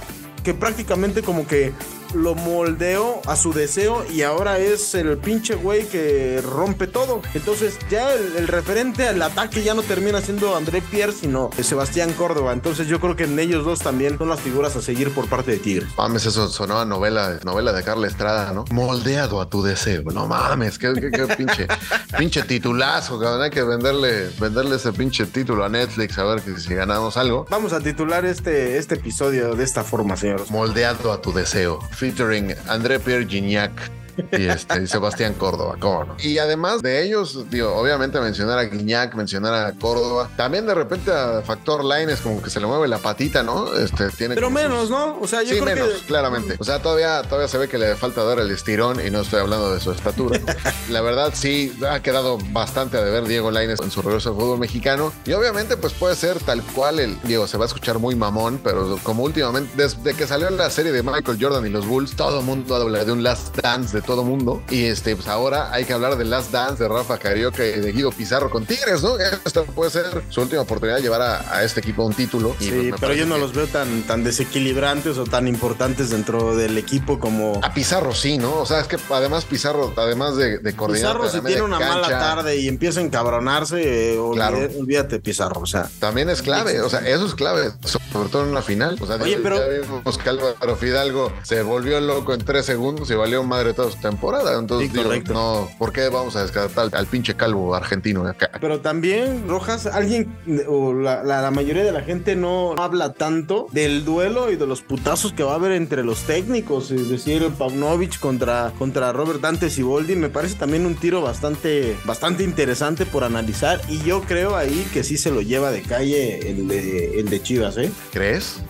[0.43, 1.73] que prácticamente como que
[2.13, 7.21] lo moldeó a su deseo y ahora es el pinche güey que rompe todo.
[7.34, 12.13] Entonces ya el, el referente al ataque ya no termina siendo André Pierre, sino Sebastián
[12.13, 12.54] Córdoba.
[12.54, 15.52] Entonces yo creo que en ellos dos también son las figuras a seguir por parte
[15.52, 15.89] de Tigres.
[15.97, 18.65] Mames, eso sonaba novela, novela de Carla Estrada, ¿no?
[18.71, 20.04] Moldeado a tu deseo.
[20.13, 21.67] No mames, qué, qué- qué pinche,
[22.17, 23.41] pinche titulazo, cabrón.
[23.43, 27.45] Hay que venderle, venderle ese pinche título a Netflix a ver que si ganamos algo.
[27.49, 30.52] Vamos a titular este, este episodio de esta forma, señores.
[30.52, 31.80] Moldeado a tu deseo.
[32.03, 33.71] Featuring André Pierre Gignac.
[34.34, 36.15] Y, este, y Sebastián Córdoba, ¿cómo no?
[36.19, 40.30] Y además de ellos, digo, obviamente mencionar a Guiñac, mencionar a Córdoba.
[40.36, 43.73] También de repente a Factor Line es como que se le mueve la patita, ¿no?
[43.76, 45.19] Este, tiene Pero como sus- menos, ¿no?
[45.19, 46.08] O sea, yo sí, creo menos, que...
[46.08, 46.56] claramente.
[46.60, 49.39] O sea, todavía, todavía se ve que le falta dar el estirón y no estoy
[49.39, 50.39] hablando de su estatura.
[50.89, 54.60] La verdad, sí, ha quedado bastante a deber Diego Lainez en su regreso al fútbol
[54.60, 55.13] mexicano.
[55.26, 57.19] Y obviamente, pues puede ser tal cual el.
[57.23, 60.91] Diego, se va a escuchar muy mamón, pero como últimamente, desde que salió la serie
[60.91, 64.02] de Michael Jordan y los Bulls, todo el mundo habla de un Last Dance de
[64.03, 64.61] todo mundo.
[64.69, 67.91] Y este, pues ahora hay que hablar del Last Dance de Rafa Carioca y de
[67.91, 69.17] Guido Pizarro con Tigres, ¿no?
[69.19, 72.55] Esta puede ser su última oportunidad de llevar a, a este equipo a un título.
[72.59, 76.09] Y, Sí, pues, pero yo no que- los veo tan, tan desequilibrantes o tan importantes
[76.09, 77.59] dentro del equipo como...
[77.63, 78.59] A Pizarro sí, ¿no?
[78.59, 81.79] O sea, es que además Pizarro, además de, de coordinar Pizarro si la tiene una
[81.79, 84.57] cancha, mala tarde y empieza a encabronarse, eh, Claro.
[84.79, 85.89] olvídate Pizarro, o sea...
[85.99, 88.97] También es clave, o sea, eso es clave, sobre todo en una final.
[88.99, 92.65] O sea, Oye, ya- pero- ya vimos que Álvaro Fidalgo se volvió loco en tres
[92.65, 94.60] segundos y valió madre toda su temporada.
[94.60, 98.49] Entonces, Sí, digo, no, ¿por qué vamos a descartar al, al pinche calvo argentino acá?
[98.60, 100.36] Pero también, Rojas, alguien
[100.67, 104.65] o la, la- la mayoría de la gente no habla tanto del duelo y de
[104.67, 106.91] los putazos que va a haber entre los técnicos.
[106.91, 110.15] Es decir, Paunovic contra, contra Robert Dante Siboldi.
[110.15, 113.82] Me parece también un tiro bastante, bastante interesante por analizar.
[113.89, 117.41] Y yo creo ahí que sí se lo lleva de calle el de, el de
[117.43, 117.91] Chivas, ¿eh?
[118.12, 118.62] ¿Crees?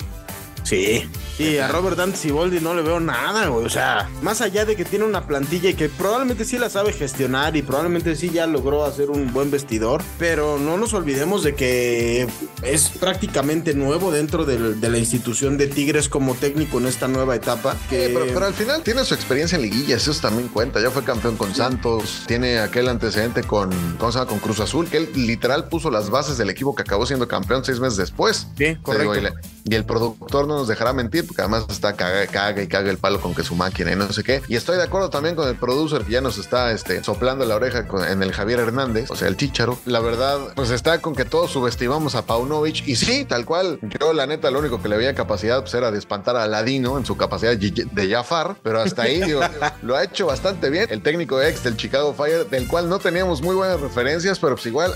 [0.73, 1.09] Sí.
[1.37, 3.65] Sí, a Robert Dante Siboldi no le veo nada, güey.
[3.65, 6.93] O sea, más allá de que tiene una plantilla y que probablemente sí la sabe
[6.93, 11.55] gestionar y probablemente sí ya logró hacer un buen vestidor, pero no nos olvidemos de
[11.55, 12.27] que
[12.61, 17.35] es prácticamente nuevo dentro del- de la institución de Tigres como técnico en esta nueva
[17.35, 17.75] etapa.
[17.89, 20.81] Que Sí, pero, pero al final tiene su experiencia en liguillas, eso también cuenta.
[20.81, 24.29] Ya fue campeón con Santos, tiene aquel antecedente con, ¿cómo se llama?
[24.29, 27.65] con Cruz Azul, que él literal puso las bases del equipo que acabó siendo campeón
[27.65, 28.47] seis meses después.
[28.55, 29.13] Sí, correcto.
[29.13, 29.33] digo, y, le-
[29.65, 32.97] y el productor no nos dejará mentir, porque además está caga, caga y caga el
[32.97, 34.41] palo con que su máquina y no sé qué.
[34.47, 37.55] Y estoy de acuerdo también con el producer que ya nos está este, soplando la
[37.55, 39.77] oreja con- en el Javier Hernández, o sea, el chicharo.
[39.85, 42.87] La verdad, pues está con que todos subestimamos a Paunovic.
[42.87, 43.79] Y sí, tal cual.
[43.99, 46.97] Yo, la neta, lo único que le veía capacidad pues, era de espantar a Ladino
[46.97, 49.41] en su capacidad de Jafar, pero hasta ahí, digo,
[49.81, 50.87] lo ha hecho bastante bien.
[50.89, 54.65] El técnico ex del Chicago Fire, del cual no teníamos muy buenas referencias, pero pues
[54.65, 54.93] igual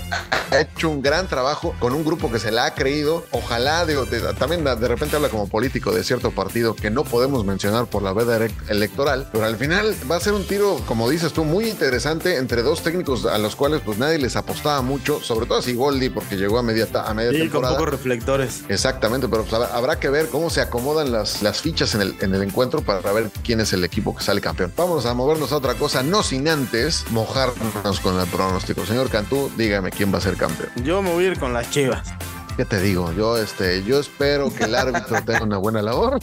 [0.50, 3.24] ha hecho un gran trabajo con un grupo que se la ha creído.
[3.30, 4.20] Ojalá, digo, de-
[4.64, 8.12] también de repente habla como político de cierto partido que no podemos mencionar por la
[8.12, 11.68] veda ele- electoral, pero al final va a ser un tiro, como dices tú, muy
[11.68, 15.62] interesante entre dos técnicos a los cuales pues nadie les apostaba mucho, sobre todo a
[15.62, 17.76] Sigoldi porque llegó a media, a media Sí, con temporada.
[17.76, 18.62] pocos reflectores.
[18.68, 22.16] Exactamente, pero pues, habrá, habrá que ver cómo se acomodan las, las fichas en el,
[22.20, 24.72] en el encuentro para ver quién es el equipo que sale campeón.
[24.76, 28.84] Vamos a movernos a otra cosa, no sin antes mojarnos con el pronóstico.
[28.86, 30.70] Señor Cantú, dígame quién va a ser campeón.
[30.84, 32.08] Yo me voy a ir con las chivas.
[32.58, 33.12] ¿Qué te digo?
[33.12, 36.18] Yo, este, yo espero que el árbitro tenga una buena labor.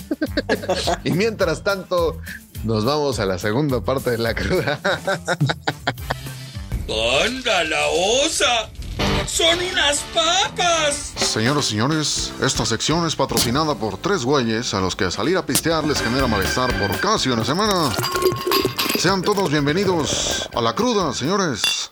[1.06, 2.20] y mientras tanto,
[2.66, 4.78] nos vamos a la segunda parte de la cruda.
[7.24, 8.70] ¡Anda la osa!
[9.26, 11.14] ¡Son unas papas!
[11.16, 15.46] Señoras y señores, esta sección es patrocinada por tres güeyes a los que salir a
[15.46, 17.96] pistear les genera malestar por casi una semana.
[19.00, 21.92] Sean todos bienvenidos a la cruda, señores.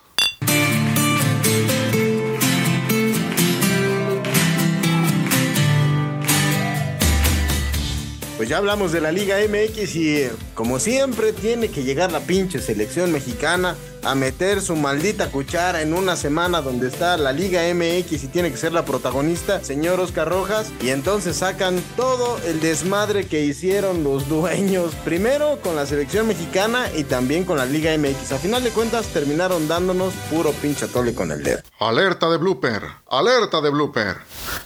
[8.54, 12.60] Ya hablamos de la Liga MX y eh, como siempre tiene que llegar la pinche
[12.60, 18.24] selección mexicana a meter su maldita cuchara en una semana donde está la Liga MX
[18.24, 23.28] y tiene que ser la protagonista, señor Oscar Rojas, y entonces sacan todo el desmadre
[23.28, 28.32] que hicieron los dueños, primero con la selección mexicana y también con la Liga MX.
[28.32, 31.62] A final de cuentas terminaron dándonos puro pinche atole con el dedo.
[31.80, 34.18] Alerta de blooper, alerta de blooper.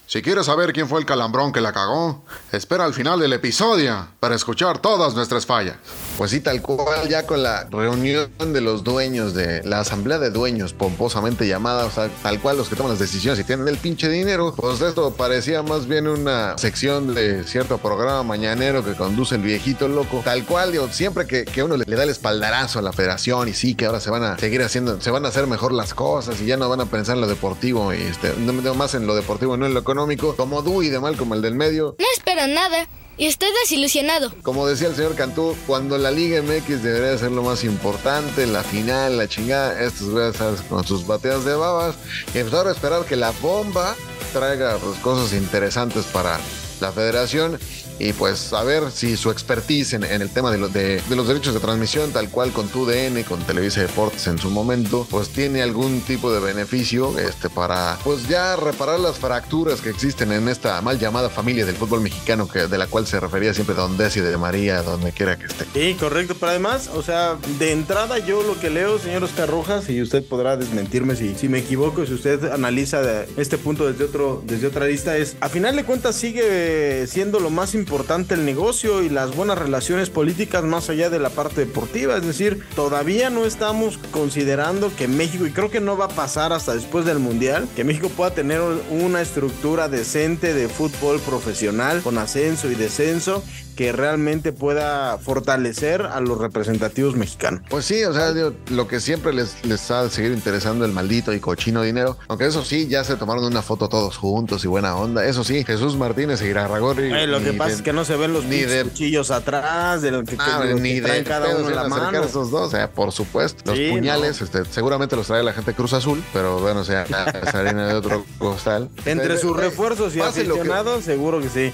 [0.08, 4.08] Si quieres saber quién fue el calambrón que la cagó, espera al final del episodio
[4.20, 5.76] para escuchar todas nuestras fallas.
[6.18, 10.30] Pues sí, tal cual, ya con la reunión de los dueños de la asamblea de
[10.30, 13.78] dueños, pomposamente llamada, o sea, tal cual los que toman las decisiones y tienen el
[13.78, 19.36] pinche dinero, pues esto parecía más bien una sección de cierto programa mañanero que conduce
[19.36, 20.22] el viejito loco.
[20.24, 23.54] Tal cual, digo, siempre que, que uno le, da el espaldarazo a la federación y
[23.54, 26.40] sí, que ahora se van a seguir haciendo, se van a hacer mejor las cosas
[26.42, 29.16] y ya no van a pensar en lo deportivo y este, no más en lo
[29.16, 31.96] deportivo, no en lo económico, como Dewey de mal como el del medio.
[32.00, 32.88] No espero nada
[33.18, 34.32] y estoy desilusionado.
[34.44, 38.64] Como decía el señor Cantú, cuando la Liga MX debería ser lo más importante, la
[38.64, 40.38] final, la chingada, estos güeyes
[40.70, 41.96] con sus bateas de babas,
[42.30, 43.96] y pues ahora esperar que la bomba
[44.34, 46.40] traiga pues, cosas interesantes para
[46.82, 47.60] la federación
[48.00, 51.54] y pues a ver si su expertise en, el tema de, lo- de- los derechos
[51.56, 56.02] de transmisión, tal cual con TUDN, con Televisa Deportes en su momento, pues tiene algún
[56.02, 61.00] tipo de beneficio este, para pues ya reparar las fracturas que existen en esta mal
[61.00, 64.38] llamada familia del fútbol mexicano que, de la cual se refería siempre Don Desi de
[64.38, 65.66] María, donde quiera que esté.
[65.74, 69.90] Sí, correcto, pero además, o sea, de entrada yo lo que leo, señor Oscar Rojas,
[69.90, 73.02] y usted podrá desmentirme si, si me equivoco, si usted analiza
[73.38, 76.67] este punto desde, otro, desde otra lista, es, a final de cuentas sigue
[77.08, 81.30] siendo lo más importante el negocio y las buenas relaciones políticas más allá de la
[81.30, 86.06] parte deportiva, es decir, todavía no estamos considerando que México, y creo que no va
[86.06, 91.20] a pasar hasta después del Mundial, que México pueda tener una estructura decente de fútbol
[91.20, 93.44] profesional con ascenso y descenso
[93.78, 97.62] que realmente pueda fortalecer a los representativos mexicanos.
[97.70, 100.92] Pues sí, o sea, digo, lo que siempre les, les ha de seguir interesando el
[100.92, 102.18] maldito y cochino dinero.
[102.28, 105.26] Aunque eso sí, ya se tomaron una foto todos juntos y buena onda.
[105.26, 107.14] Eso sí, Jesús Martínez y Irarragorri.
[107.14, 109.30] Eh, lo que ni pasa de- es que no se ven los ni de- cuchillos
[109.30, 111.88] atrás, de lo que, Ah, de lo que ni traen de cada uno en la
[111.88, 112.24] mano.
[112.24, 113.62] esos dos, o sea, por supuesto.
[113.66, 117.04] Los Sí, puñales, este, seguramente los trae la gente Cruz Azul, pero bueno, o sea,
[117.44, 118.90] es harina de otro costal.
[119.06, 121.72] Entre sus eh, refuerzos y lo que- aficionados, seguro que sí.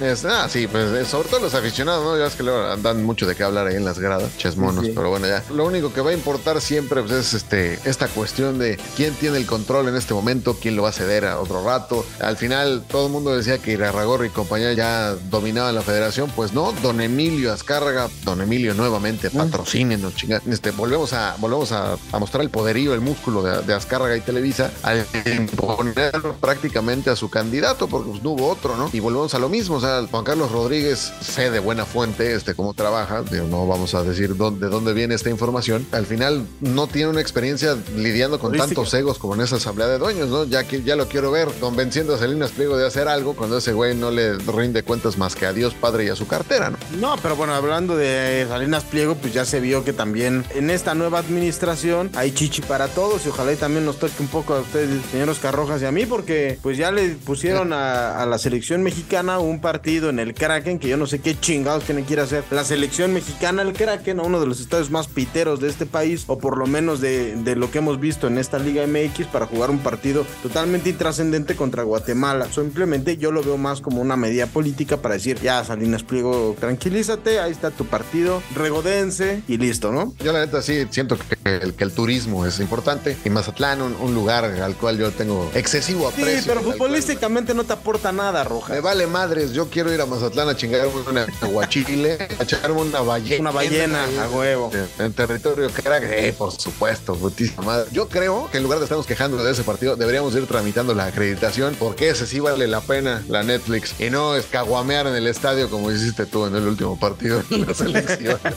[0.00, 2.18] Es- ah, sí, pues eh, sobre todo los aficionados, ¿no?
[2.18, 4.82] Ya es que luego andan mucho de qué hablar ahí en las gradas, ches monos,
[4.86, 4.92] Sí.
[4.94, 5.44] pero bueno, ya.
[5.54, 9.36] Lo único que va a importar siempre pues, es este, esta cuestión de quién tiene
[9.36, 12.04] el control en este momento, quién lo va a ceder a otro rato.
[12.18, 16.54] Al final, todo el mundo decía que Irarragorri y compañía ya dominaban la federación, pues
[16.54, 20.46] no, don Emilio Azcárraga, don Emilio nuevamente, patrocínenos, chingados.
[20.46, 24.22] Este, volvemos a, volvemos a, a mostrar el poderío, el músculo de, de Azcárraga y
[24.22, 28.88] Televisa al imponer prácticamente a su candidato, porque pues, no hubo otro, ¿no?
[28.94, 32.54] Y volvemos a lo mismo, o sea, Juan Carlos Rodríguez, sé de buena fuente este
[32.54, 36.46] cómo trabaja, digo, no vamos a decir dónde, de dónde viene esta información, al final
[36.60, 40.44] no tiene una experiencia lidiando con tantos egos como en esa asamblea de dueños, ¿no?
[40.44, 43.72] Ya que ya lo quiero ver convenciendo a Salinas Pliego de hacer algo cuando ese
[43.72, 46.78] güey no le rinde cuentas más que a Dios Padre y a su cartera, ¿no?
[47.00, 50.94] No, pero bueno, hablando de Salinas Pliego, pues ya se vio que también en esta
[50.94, 54.60] nueva administración hay chichi para todos y ojalá y también nos toque un poco a
[54.60, 58.38] ustedes, señor Oscar Rojas y a mí, porque pues ya le pusieron a, a la
[58.38, 62.12] selección mexicana un partido en el Kraken, que yo no sé qué chingados tiene que
[62.12, 65.58] ir a hacer la selección mexicana, el Kraken, a uno de los estadios más piteros
[65.58, 68.58] de este país, o por lo menos de, de lo que hemos visto en esta
[68.58, 72.46] Liga MX, para jugar un partido totalmente intrascendente contra Guatemala.
[72.52, 77.40] Simplemente yo lo veo más como una medida política para decir, ya Salinas Pliego, tranquilízate,
[77.40, 80.12] ahí está tu partido, regodense y listo, ¿no?
[80.22, 83.96] Yo la neta sí siento que el, que el turismo es importante y Mazatlán un,
[83.98, 86.42] un lugar al cual yo tengo excesivo Sí, aprecio.
[86.48, 86.76] pero tal cual.
[86.78, 88.74] futbolísticamente no te aporta nada, Roja.
[88.74, 93.00] Me vale madres, yo quiero ir a Mazatlán a chingarme una aguachile, a echarme una
[93.00, 93.40] ballena.
[93.40, 94.70] Una ballena, a huevo.
[94.98, 97.88] En territorio crack, eh, por supuesto, putísima madre.
[97.92, 101.06] Yo creo que en lugar de estarnos quejando de ese partido, deberíamos ir tramitando la
[101.06, 105.70] acreditación, porque ese sí vale la pena, la Netflix, y no escaguamear en el estadio
[105.70, 108.38] como hiciste tú en el último partido de la selección.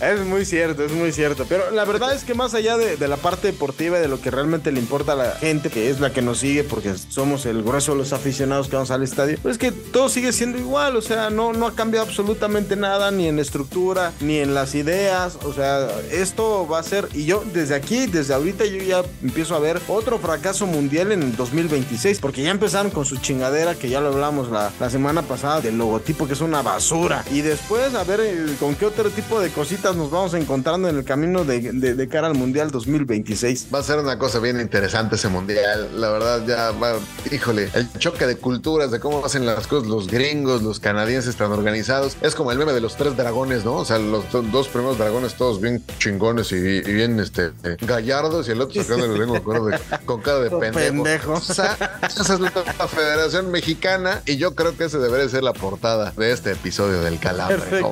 [0.00, 1.46] Es muy cierto, es muy cierto.
[1.48, 4.20] Pero la verdad es que más allá de, de la parte deportiva y de lo
[4.20, 7.46] que realmente le importa a la gente, que es la que nos sigue, porque somos
[7.46, 10.58] el grueso de los aficionados que vamos al estadio, pues es que todo sigue siendo
[10.58, 10.96] igual.
[10.96, 15.38] O sea, no, no ha cambiado absolutamente nada, ni en estructura, ni en las ideas.
[15.44, 17.08] O sea, esto va a ser.
[17.14, 21.22] Y yo, desde aquí, desde ahorita, yo ya empiezo a ver otro fracaso mundial en
[21.22, 25.22] el 2026, porque ya empezaron con su chingadera, que ya lo hablamos la, la semana
[25.22, 27.24] pasada, del logotipo, que es una basura.
[27.30, 30.96] Y después, a ver eh, con qué otro tipo de cositas nos vamos encontrando en
[30.96, 33.68] el camino de, de- de cara al mundial 2026.
[33.72, 36.00] Va a ser una cosa bien interesante ese mundial.
[36.00, 36.94] La verdad, ya va,
[37.30, 41.30] híjole, el choque de culturas, de cómo hacen las cosas los griegos gringos, los canadienses
[41.30, 42.16] están organizados.
[42.20, 43.74] Es como el meme de los tres dragones, ¿no?
[43.76, 48.48] O sea, los do- dos primeros dragones todos bien chingones y, y bien este, gallardos
[48.48, 49.78] y el otro sacando la lengua con, de-
[50.22, 51.02] cara de pendejo.
[51.02, 51.32] pendejo.
[51.34, 55.42] O sea, esa es la, la Federación Mexicana y yo creo que ese debería ser
[55.42, 57.80] la portada de este episodio del Calambre.
[57.80, 57.90] Lo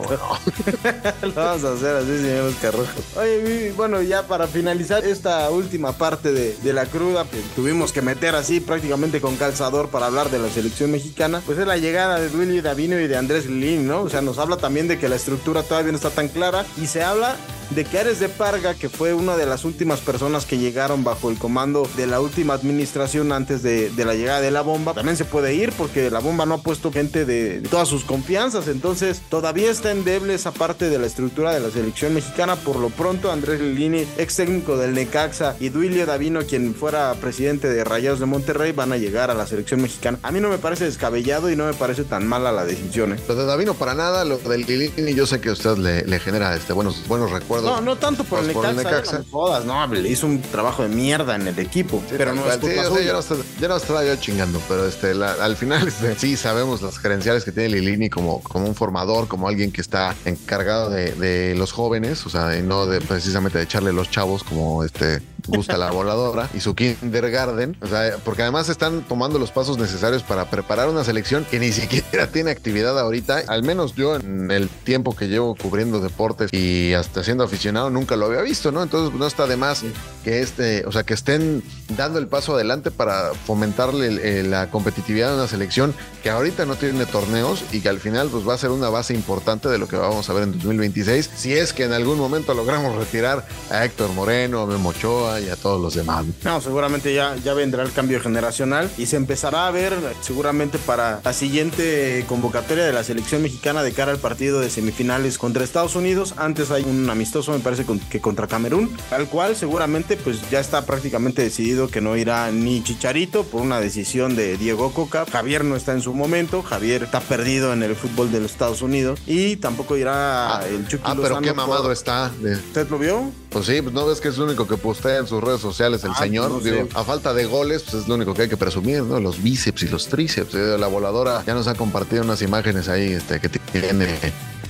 [1.34, 2.94] vamos a hacer así, señor Oscar Rojas.
[3.16, 7.92] Oye, y bueno, ya para finalizar esta última parte de, de la cruda, que tuvimos
[7.92, 11.76] que meter así prácticamente con calzador para hablar de la selección mexicana, pues es la
[11.76, 14.02] llegada de Willy Davino y de Andrés Lilín, ¿no?
[14.02, 16.87] O sea, nos habla también de que la estructura todavía no está tan clara y
[16.87, 17.37] se habla
[17.71, 21.31] de que Ares de Parga, que fue una de las últimas personas que llegaron bajo
[21.31, 25.25] el comando de la última administración antes de, la llegada de la bomba, también se
[25.25, 29.71] puede ir porque la bomba no ha puesto gente de, todas sus confianzas, entonces todavía
[29.71, 32.56] está endeble esa parte de la estructura de la selección mexicana.
[32.56, 37.69] Por lo pronto, Andrés Lilini, ex técnico del Necaxa, y Duilio Davino, quien fuera presidente
[37.69, 40.19] de Rayados de Monterrey, van a llegar a la selección mexicana.
[40.23, 43.13] A mí no me parece descabellado y no me parece tan mala la decisión.
[43.13, 43.17] ¿eh?
[43.29, 46.21] Lo de Davino para nada, lo del Lilini yo sé que a usted le, le
[46.21, 47.52] genera este, buenos, buenos recuerdos.
[47.61, 49.65] No, no tanto por el por el Necaxa, Necaxa.
[49.65, 52.83] no le hizo un trabajo de mierda en el equipo, pero no es Sí, culpa
[52.83, 56.81] sea, yo, no yo estaba yo chingando, pero este, la- al final este, sí sabemos
[56.83, 61.13] las credenciales que tiene Lilini como, como un formador, como alguien que está encargado de,
[61.13, 65.21] de los jóvenes, o sea, y no de precisamente de echarle los chavos como este
[65.48, 70.23] gusta la voladora y su kindergarten, o sea, porque además están tomando los pasos necesarios
[70.23, 74.69] para preparar una selección que ni siquiera tiene actividad ahorita, al menos yo en el
[74.69, 78.82] tiempo que llevo cubriendo deportes y hasta siendo aficionado nunca lo había visto, ¿no?
[78.82, 79.82] Entonces no está de más
[80.24, 81.62] que este, o sea, que estén
[81.96, 84.06] dando el paso adelante para fomentarle
[84.40, 88.28] el- la competitividad de una selección que ahorita no tiene torneos y que al final
[88.28, 91.30] pues va a ser una base importante de lo que vamos a ver en 2026
[91.34, 95.48] si es que en algún momento logramos retirar a Héctor Moreno, a Memo Ochoa y
[95.48, 96.24] a todos los demás.
[96.44, 101.20] No, seguramente ya, ya vendrá el cambio generacional y se empezará a ver seguramente para
[101.24, 105.96] la siguiente convocatoria de la selección mexicana de cara al partido de semifinales contra Estados
[105.96, 106.34] Unidos.
[106.36, 110.85] Antes hay un amistoso, me parece que contra Camerún, al cual seguramente pues ya está
[110.85, 115.24] prácticamente decidido que no irá ni Chicharito por una decisión de Diego Coca.
[115.30, 118.83] Javier no está en su momento, Javier está perdido en el fútbol de los Estados
[118.83, 122.30] Unidos y tampoco irá el Chucky Ah, pero qué mamado por- está.
[122.42, 123.30] ¿Usted lo vio?
[123.48, 126.04] Pues sí, pues no ves que es lo único que postea en sus redes sociales
[126.04, 126.50] el Ah, señor.
[126.50, 126.70] no sé.
[126.72, 129.18] Digo, a falta de goles, pues es lo único que hay que presumir, ¿no?
[129.20, 130.54] Los bíceps y los tríceps.
[130.54, 134.06] Eh, La voladora ya nos ha compartido unas imágenes ahí este, que tiene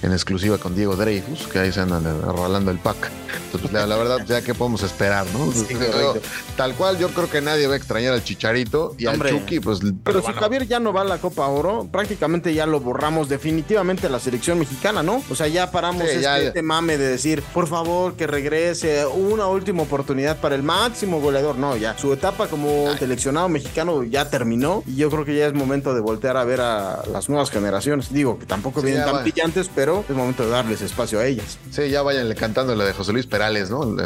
[0.02, 3.10] en exclusiva con Diego Dreyfus, que ahí se andan rolando el pack.
[3.46, 5.50] Entonces, pues, la, la verdad, ya que podemos esperar, ¿no?
[5.52, 6.28] Sí, Pero, correcto.
[6.56, 9.30] tal cual, yo creo que nadie va a extrañar al Chicharito y Hombre.
[9.30, 9.80] al Chucky, pues.
[10.04, 14.06] Pero si Javier ya no va a la Copa Oro, prácticamente ya lo borramos definitivamente
[14.06, 15.22] a la selección mexicana, ¿no?
[15.30, 16.46] O sea, ya paramos Sí, este, ya, ya.
[16.48, 21.56] este mame de decir, por favor, que regrese, una última oportunidad para el máximo goleador.
[21.56, 25.52] No, ya, su etapa como seleccionado mexicano ya terminó y yo creo que ya es
[25.54, 28.12] momento de voltear a ver a las nuevas generaciones.
[28.12, 29.22] Digo, que tampoco Sí, vienen tan va.
[29.22, 31.58] brillantes, pero es momento de darles espacio a ellas.
[31.70, 33.96] Sí, ya váyanle cantando la de José Luis Perales, ¿no?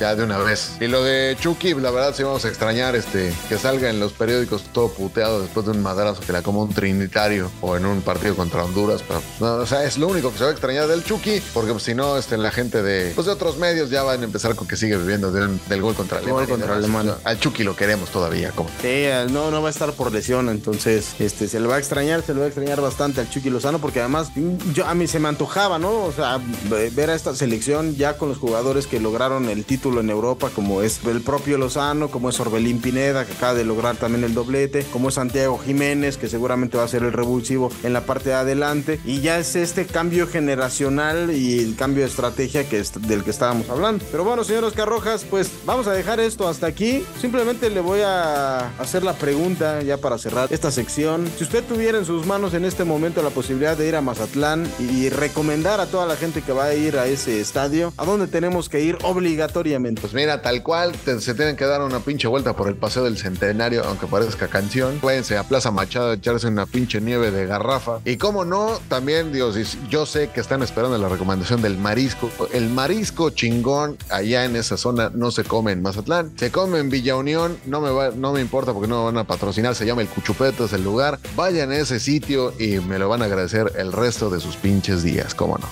[0.00, 0.72] Ya de una vez.
[0.80, 4.12] Y lo de Chucky, la verdad sí vamos a extrañar este que salga en los
[4.12, 8.02] periódicos todo puteado después de un madrazo que la como un trinitario o en un
[8.02, 9.02] partido contra Honduras.
[9.06, 11.72] Pero, no, o sea, es lo único que se va a extrañar del Chucky, porque
[11.72, 14.54] pues, si no, este, la gente de, pues, de otros medios ya van a empezar
[14.54, 16.48] con que sigue viviendo del, del gol contra Gol Alemania.
[16.48, 16.76] contra.
[16.76, 17.16] Alemania.
[17.24, 18.68] Al Chucky lo queremos todavía, como.
[18.80, 22.22] Sí, no, no va a estar por lesión, entonces este, se le va a extrañar,
[22.22, 24.28] se le va a extrañar bastante al Chucky Lozano, porque además
[24.72, 26.04] yo, a mí se me antojaba, ¿no?
[26.04, 26.40] O sea,
[26.70, 30.50] ve- ver a esta selección ya con los jugadores que lograron el título en Europa,
[30.54, 34.34] como es el propio Lozano, como es Orbelín Pineda, que acaba de lograr también el
[34.34, 38.30] doblete, como es Santiago Jiménez, que seguramente va a ser el revulsivo en la parte
[38.30, 42.92] de adelante, y ya es este cambio generacional y el cambio de estrategia que es
[43.06, 44.04] del que estábamos hablando.
[44.10, 47.04] Pero bueno, señor Oscar Rojas, pues vamos a dejar esto hasta aquí.
[47.20, 51.30] Simplemente le voy a hacer la pregunta ya para cerrar esta sección.
[51.36, 54.66] Si usted tuviera en sus manos en este momento la posibilidad de ir a Mazatlán
[54.78, 58.26] y recomendar a toda la gente que va a ir a ese estadio, ¿a dónde
[58.26, 60.00] tenemos que ir obligatoriamente?
[60.00, 63.16] Pues mira, tal cual, se tienen que dar una pinche vuelta por el paseo del
[63.16, 65.00] centenario, aunque parezca canción.
[65.02, 68.00] Váyanse a Plaza Machado echarse una pinche nieve de garrafa.
[68.04, 69.56] Y como no, también, Dios,
[69.88, 72.30] yo sé que están esperando la recomendación del marisco.
[72.52, 76.90] El marisco chingón allá en esa zona no se come en Mazatlán, se come en
[76.90, 77.56] Villa Unión.
[77.66, 80.08] No me, va, no me importa porque no me van a patrocinar, se llama el
[80.08, 81.18] Cuchupete, es el lugar.
[81.34, 85.04] Vayan a ese sitio y me lo van a agradecer el resto de sus pinches
[85.04, 85.68] días, cómo no.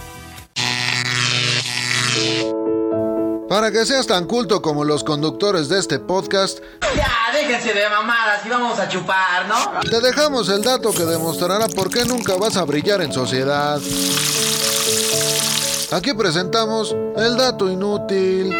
[3.48, 6.60] Para que seas tan culto como los conductores de este podcast,
[6.94, 9.80] Ya, déjense de mamadas y vamos a chupar, ¿no?
[9.80, 13.80] te dejamos el dato que demostrará por qué nunca vas a brillar en sociedad.
[15.90, 18.54] Aquí presentamos el dato inútil.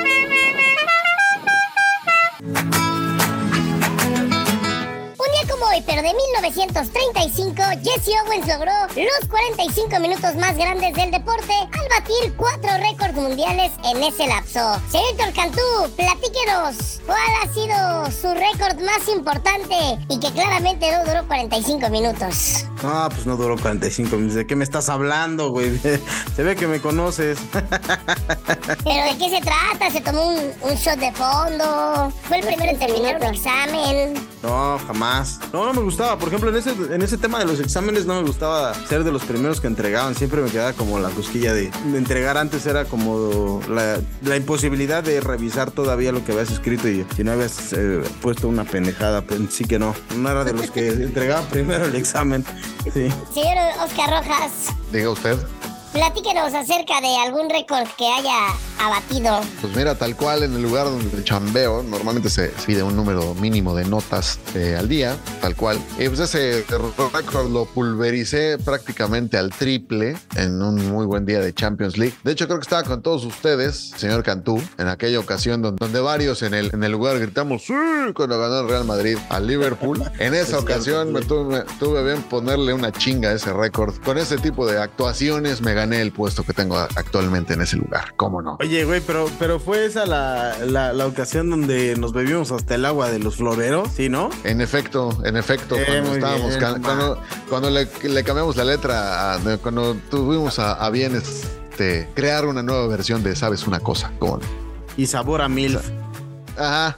[5.87, 12.35] Pero de 1935, Jesse Owens logró los 45 minutos más grandes del deporte al batir
[12.37, 14.81] cuatro récords mundiales en ese lapso.
[14.91, 15.61] Señor Cantú,
[15.97, 22.67] platíquenos, ¿cuál ha sido su récord más importante y que claramente no duró 45 minutos?
[22.83, 24.37] No, pues no duró 45 minutos.
[24.37, 25.79] ¿De qué me estás hablando, güey?
[26.37, 27.39] Se ve que me conoces.
[27.53, 29.91] ¿Pero de qué se trata?
[29.91, 32.13] ¿Se tomó un, un shot de fondo?
[32.25, 34.29] ¿Fue el primero en terminar un examen?
[34.43, 35.41] No, jamás.
[35.53, 36.19] No, no me gustaba.
[36.19, 39.13] Por ejemplo, en ese, en ese tema de los exámenes no me gustaba ser de
[39.13, 40.15] los primeros que entregaban.
[40.15, 45.03] Siempre me quedaba como la cosquilla de, de entregar antes era como la, la imposibilidad
[45.03, 49.23] de revisar todavía lo que habías escrito y si no habías eh, puesto una pendejada,
[49.23, 49.95] pues sí que no.
[50.17, 52.45] No era de los que entregaban primero el examen.
[52.85, 53.09] Sí.
[53.33, 55.37] Señor Oscar Rojas, Diga usted.
[55.95, 58.49] Platíquenos acerca de algún récord que haya
[58.81, 59.41] abatido.
[59.61, 63.77] Pues mira, tal cual en el lugar donde chambeo, normalmente se pide un número mínimo
[63.77, 65.79] de notas eh, al día, tal cual.
[65.97, 66.65] Y pues ese
[67.13, 72.17] récord lo pulvericé prácticamente al triple en un muy buen día de Champions League.
[72.25, 76.01] De hecho, creo que estaba con todos ustedes, señor Cantú, en aquella ocasión donde, donde
[76.01, 77.75] varios en el, en el lugar gritamos ¡Sí!
[78.15, 80.03] cuando ganó el Real Madrid al Liverpool.
[80.19, 83.95] En esa ocasión me tuve, me tuve bien ponerle una chinga a ese récord.
[84.03, 88.15] Con ese tipo de actuaciones me gané el puesto que tengo actualmente en ese lugar.
[88.17, 88.57] ¿Cómo no?
[88.61, 92.85] Oye, güey, pero, pero fue esa la, la, la ocasión donde nos bebimos hasta el
[92.85, 94.31] agua de los floreros, ¿sí, no?
[94.45, 99.39] En efecto, en efecto, Eh, cuando estábamos, bien, cuando, cuando le, le cambiamos la letra,
[99.63, 104.39] cuando tuvimos a, a bien este, crear una nueva versión de Sabes una cosa, ¿cómo
[104.39, 104.45] no?
[104.97, 105.79] Y sabor a mil.
[106.57, 106.97] Ajá.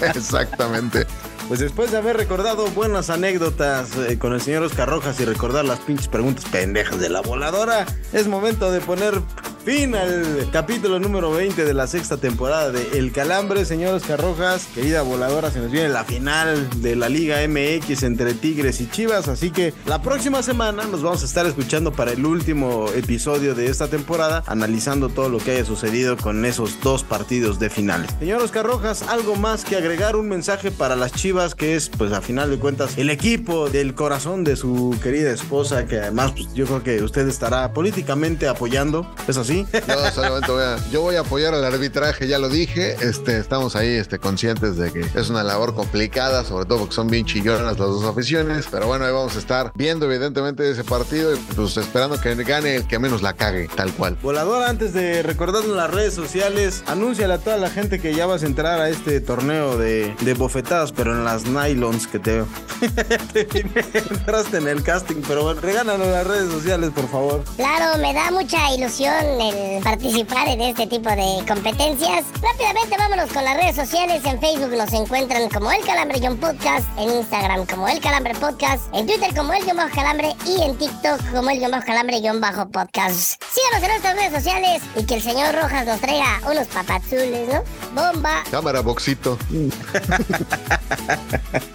[0.14, 1.06] Exactamente.
[1.50, 5.64] Pues después de haber recordado buenas anécdotas eh, con el señor Oscar Rojas y recordar
[5.64, 9.20] las pinches preguntas pendejas de la voladora, es momento de poner
[9.64, 14.66] fin al capítulo número 20 de la sexta temporada de El Calambre, señor Oscar Rojas.
[14.74, 19.28] Querida voladora, se nos viene la final de la Liga MX entre Tigres y Chivas,
[19.28, 23.66] así que la próxima semana nos vamos a estar escuchando para el último episodio de
[23.66, 28.10] esta temporada, analizando todo lo que haya sucedido con esos dos partidos de finales.
[28.18, 32.12] Señor Oscar Rojas, algo más que agregar, un mensaje para las Chivas, que es, pues
[32.12, 36.52] a final de cuentas, el equipo del corazón de su querida esposa, que además, pues
[36.54, 39.49] yo creo que usted estará políticamente apoyando, ¿es así?
[39.50, 42.96] Yo solamente voy a, yo voy a apoyar al arbitraje, ya lo dije.
[43.00, 47.08] Este, estamos ahí este, conscientes de que es una labor complicada, sobre todo porque son
[47.08, 48.66] bien chillonas las dos aficiones.
[48.70, 52.76] Pero bueno, ahí vamos a estar viendo evidentemente ese partido y pues esperando que gane
[52.76, 54.16] el que menos la cague, tal cual.
[54.22, 58.42] Voladora, antes de recordarnos las redes sociales, anúnciale a toda la gente que ya vas
[58.42, 62.44] a entrar a este torneo de, de bofetadas, pero en las nylons que te,
[63.32, 65.22] te entraste en el casting.
[65.26, 67.44] Pero bueno, regálanos las redes sociales, por favor.
[67.56, 72.24] Claro, me da mucha ilusión el participar en este tipo de competencias.
[72.42, 74.22] Rápidamente vámonos con las redes sociales.
[74.24, 78.82] En Facebook nos encuentran como El Calambre John Podcast, en Instagram como El Calambre Podcast,
[78.94, 82.20] en Twitter como El John Bajo Calambre y en TikTok como El John Bajo Calambre
[82.22, 83.42] John Bajo Podcast.
[83.50, 87.62] Síganos en nuestras redes sociales y que el señor Rojas nos traiga unos papazules, ¿no?
[87.94, 88.42] Bomba.
[88.50, 89.38] Cámara, boxito.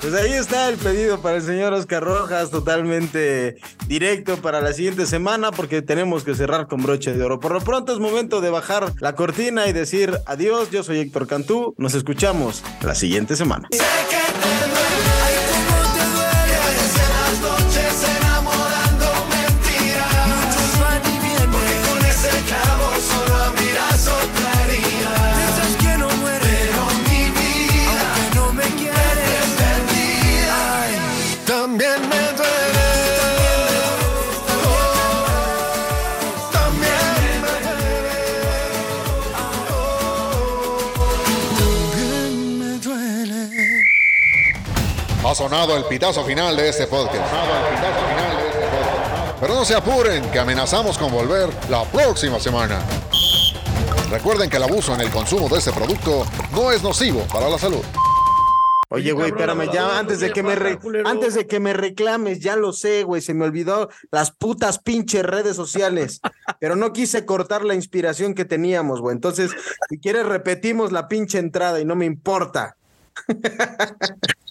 [0.02, 3.58] Pues ahí está el pedido para el señor Oscar Rojas, totalmente
[3.88, 7.40] directo para la siguiente semana, porque tenemos que cerrar con broche de oro.
[7.40, 10.72] Por lo pronto es momento de bajar la cortina y decir adiós.
[10.72, 11.74] Yo soy Héctor Cantú.
[11.78, 13.70] Nos escuchamos la siguiente semana.
[45.36, 47.26] Ha sonado el pitazo final de este podcast.
[49.42, 52.80] Pero no se apuren, que amenazamos con volver la próxima semana.
[54.10, 57.60] Recuerden que el abuso en el consumo de este producto no es nocivo para la
[57.60, 57.82] salud.
[58.88, 62.56] Oye, güey, espérame, ya antes de que me re- antes de que me reclames, ya
[62.56, 66.22] lo sé, güey, se me olvidó las putas pinches redes sociales,
[66.62, 69.14] pero no quise cortar la inspiración que teníamos, güey.
[69.14, 69.52] Entonces,
[69.90, 72.78] si quieres repetimos la pinche entrada y no me importa.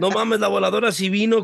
[0.00, 1.42] No mames, la voladora sí vino.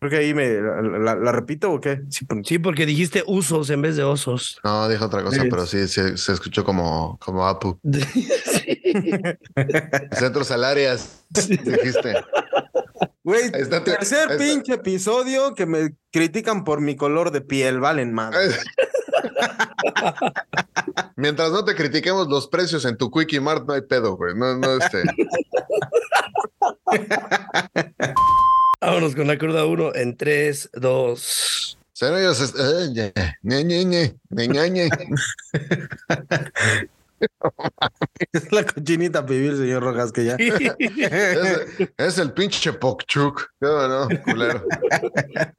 [0.00, 2.00] Creo que ahí me la, la- la repito o qué?
[2.08, 4.58] Sí, Sí, porque dijiste usos en vez de osos.
[4.64, 5.48] No, dijo otra cosa, Sí.
[5.50, 7.78] pero sí se, se escuchó como, como Apu.
[7.84, 8.80] Sí.
[10.12, 12.14] Centros salarias, dijiste.
[13.24, 14.38] Güey, tercer está.
[14.38, 18.34] pinche episodio que me critican por mi color de piel, valen más.
[21.16, 24.34] Mientras no te critiquemos los precios en tu Quickie Mart, no hay pedo, güey.
[24.34, 25.02] No, no, este.
[28.80, 31.78] Vámonos con la cruda 1 en 3, 2.
[31.92, 34.88] Señores, es- eh, ñe, ñe, ñe, ñe, ñe, ñe, ñe.
[38.32, 40.36] Es la cochinita pibil, señor Rojas, que ya.
[40.38, 43.48] Es, es el pinche Pokchuk.
[43.60, 44.64] ¿Qué no, culero?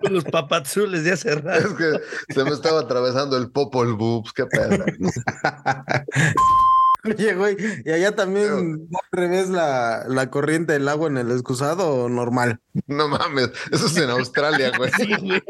[0.02, 1.76] Los papazules de hace Es rato.
[1.76, 1.94] que
[2.34, 4.32] se me estaba atravesando el popol boobs.
[4.34, 4.86] Qué pedo.
[7.18, 11.88] Oye, güey, ¿y allá también al revés la, la corriente del agua en el excusado
[11.88, 12.60] o normal?
[12.88, 13.52] No mames.
[13.72, 14.92] Eso es en Australia, güey.
[14.98, 15.42] Sí, güey.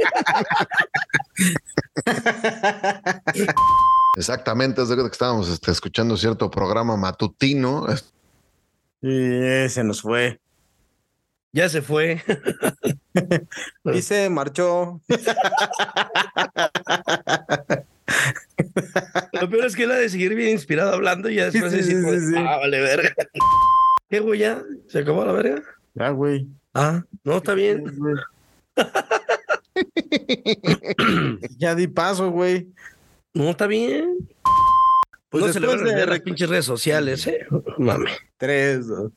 [4.17, 4.81] Exactamente.
[4.81, 7.85] Es de que estábamos este, escuchando cierto programa matutino.
[9.01, 10.39] Y se nos fue.
[11.51, 12.21] Ya se fue.
[13.93, 14.99] Y se marchó.
[19.41, 21.77] Lo peor es que él ha de seguir bien inspirado hablando y ya después Sí,
[21.77, 23.13] decir, sí, ah, vale, verga.
[24.09, 24.61] ¿Qué, güey, ya?
[24.87, 25.63] ¿Se acabó la verga?
[25.93, 26.47] Ya, güey.
[26.73, 27.83] Ah, no, está bien.
[31.57, 32.69] Ya di paso, güey.
[33.33, 34.17] No, está bien.
[35.29, 37.45] Pues no se le van a redes sociales, ¿eh?
[37.77, 38.11] Mame.
[38.37, 39.11] Tres, dos.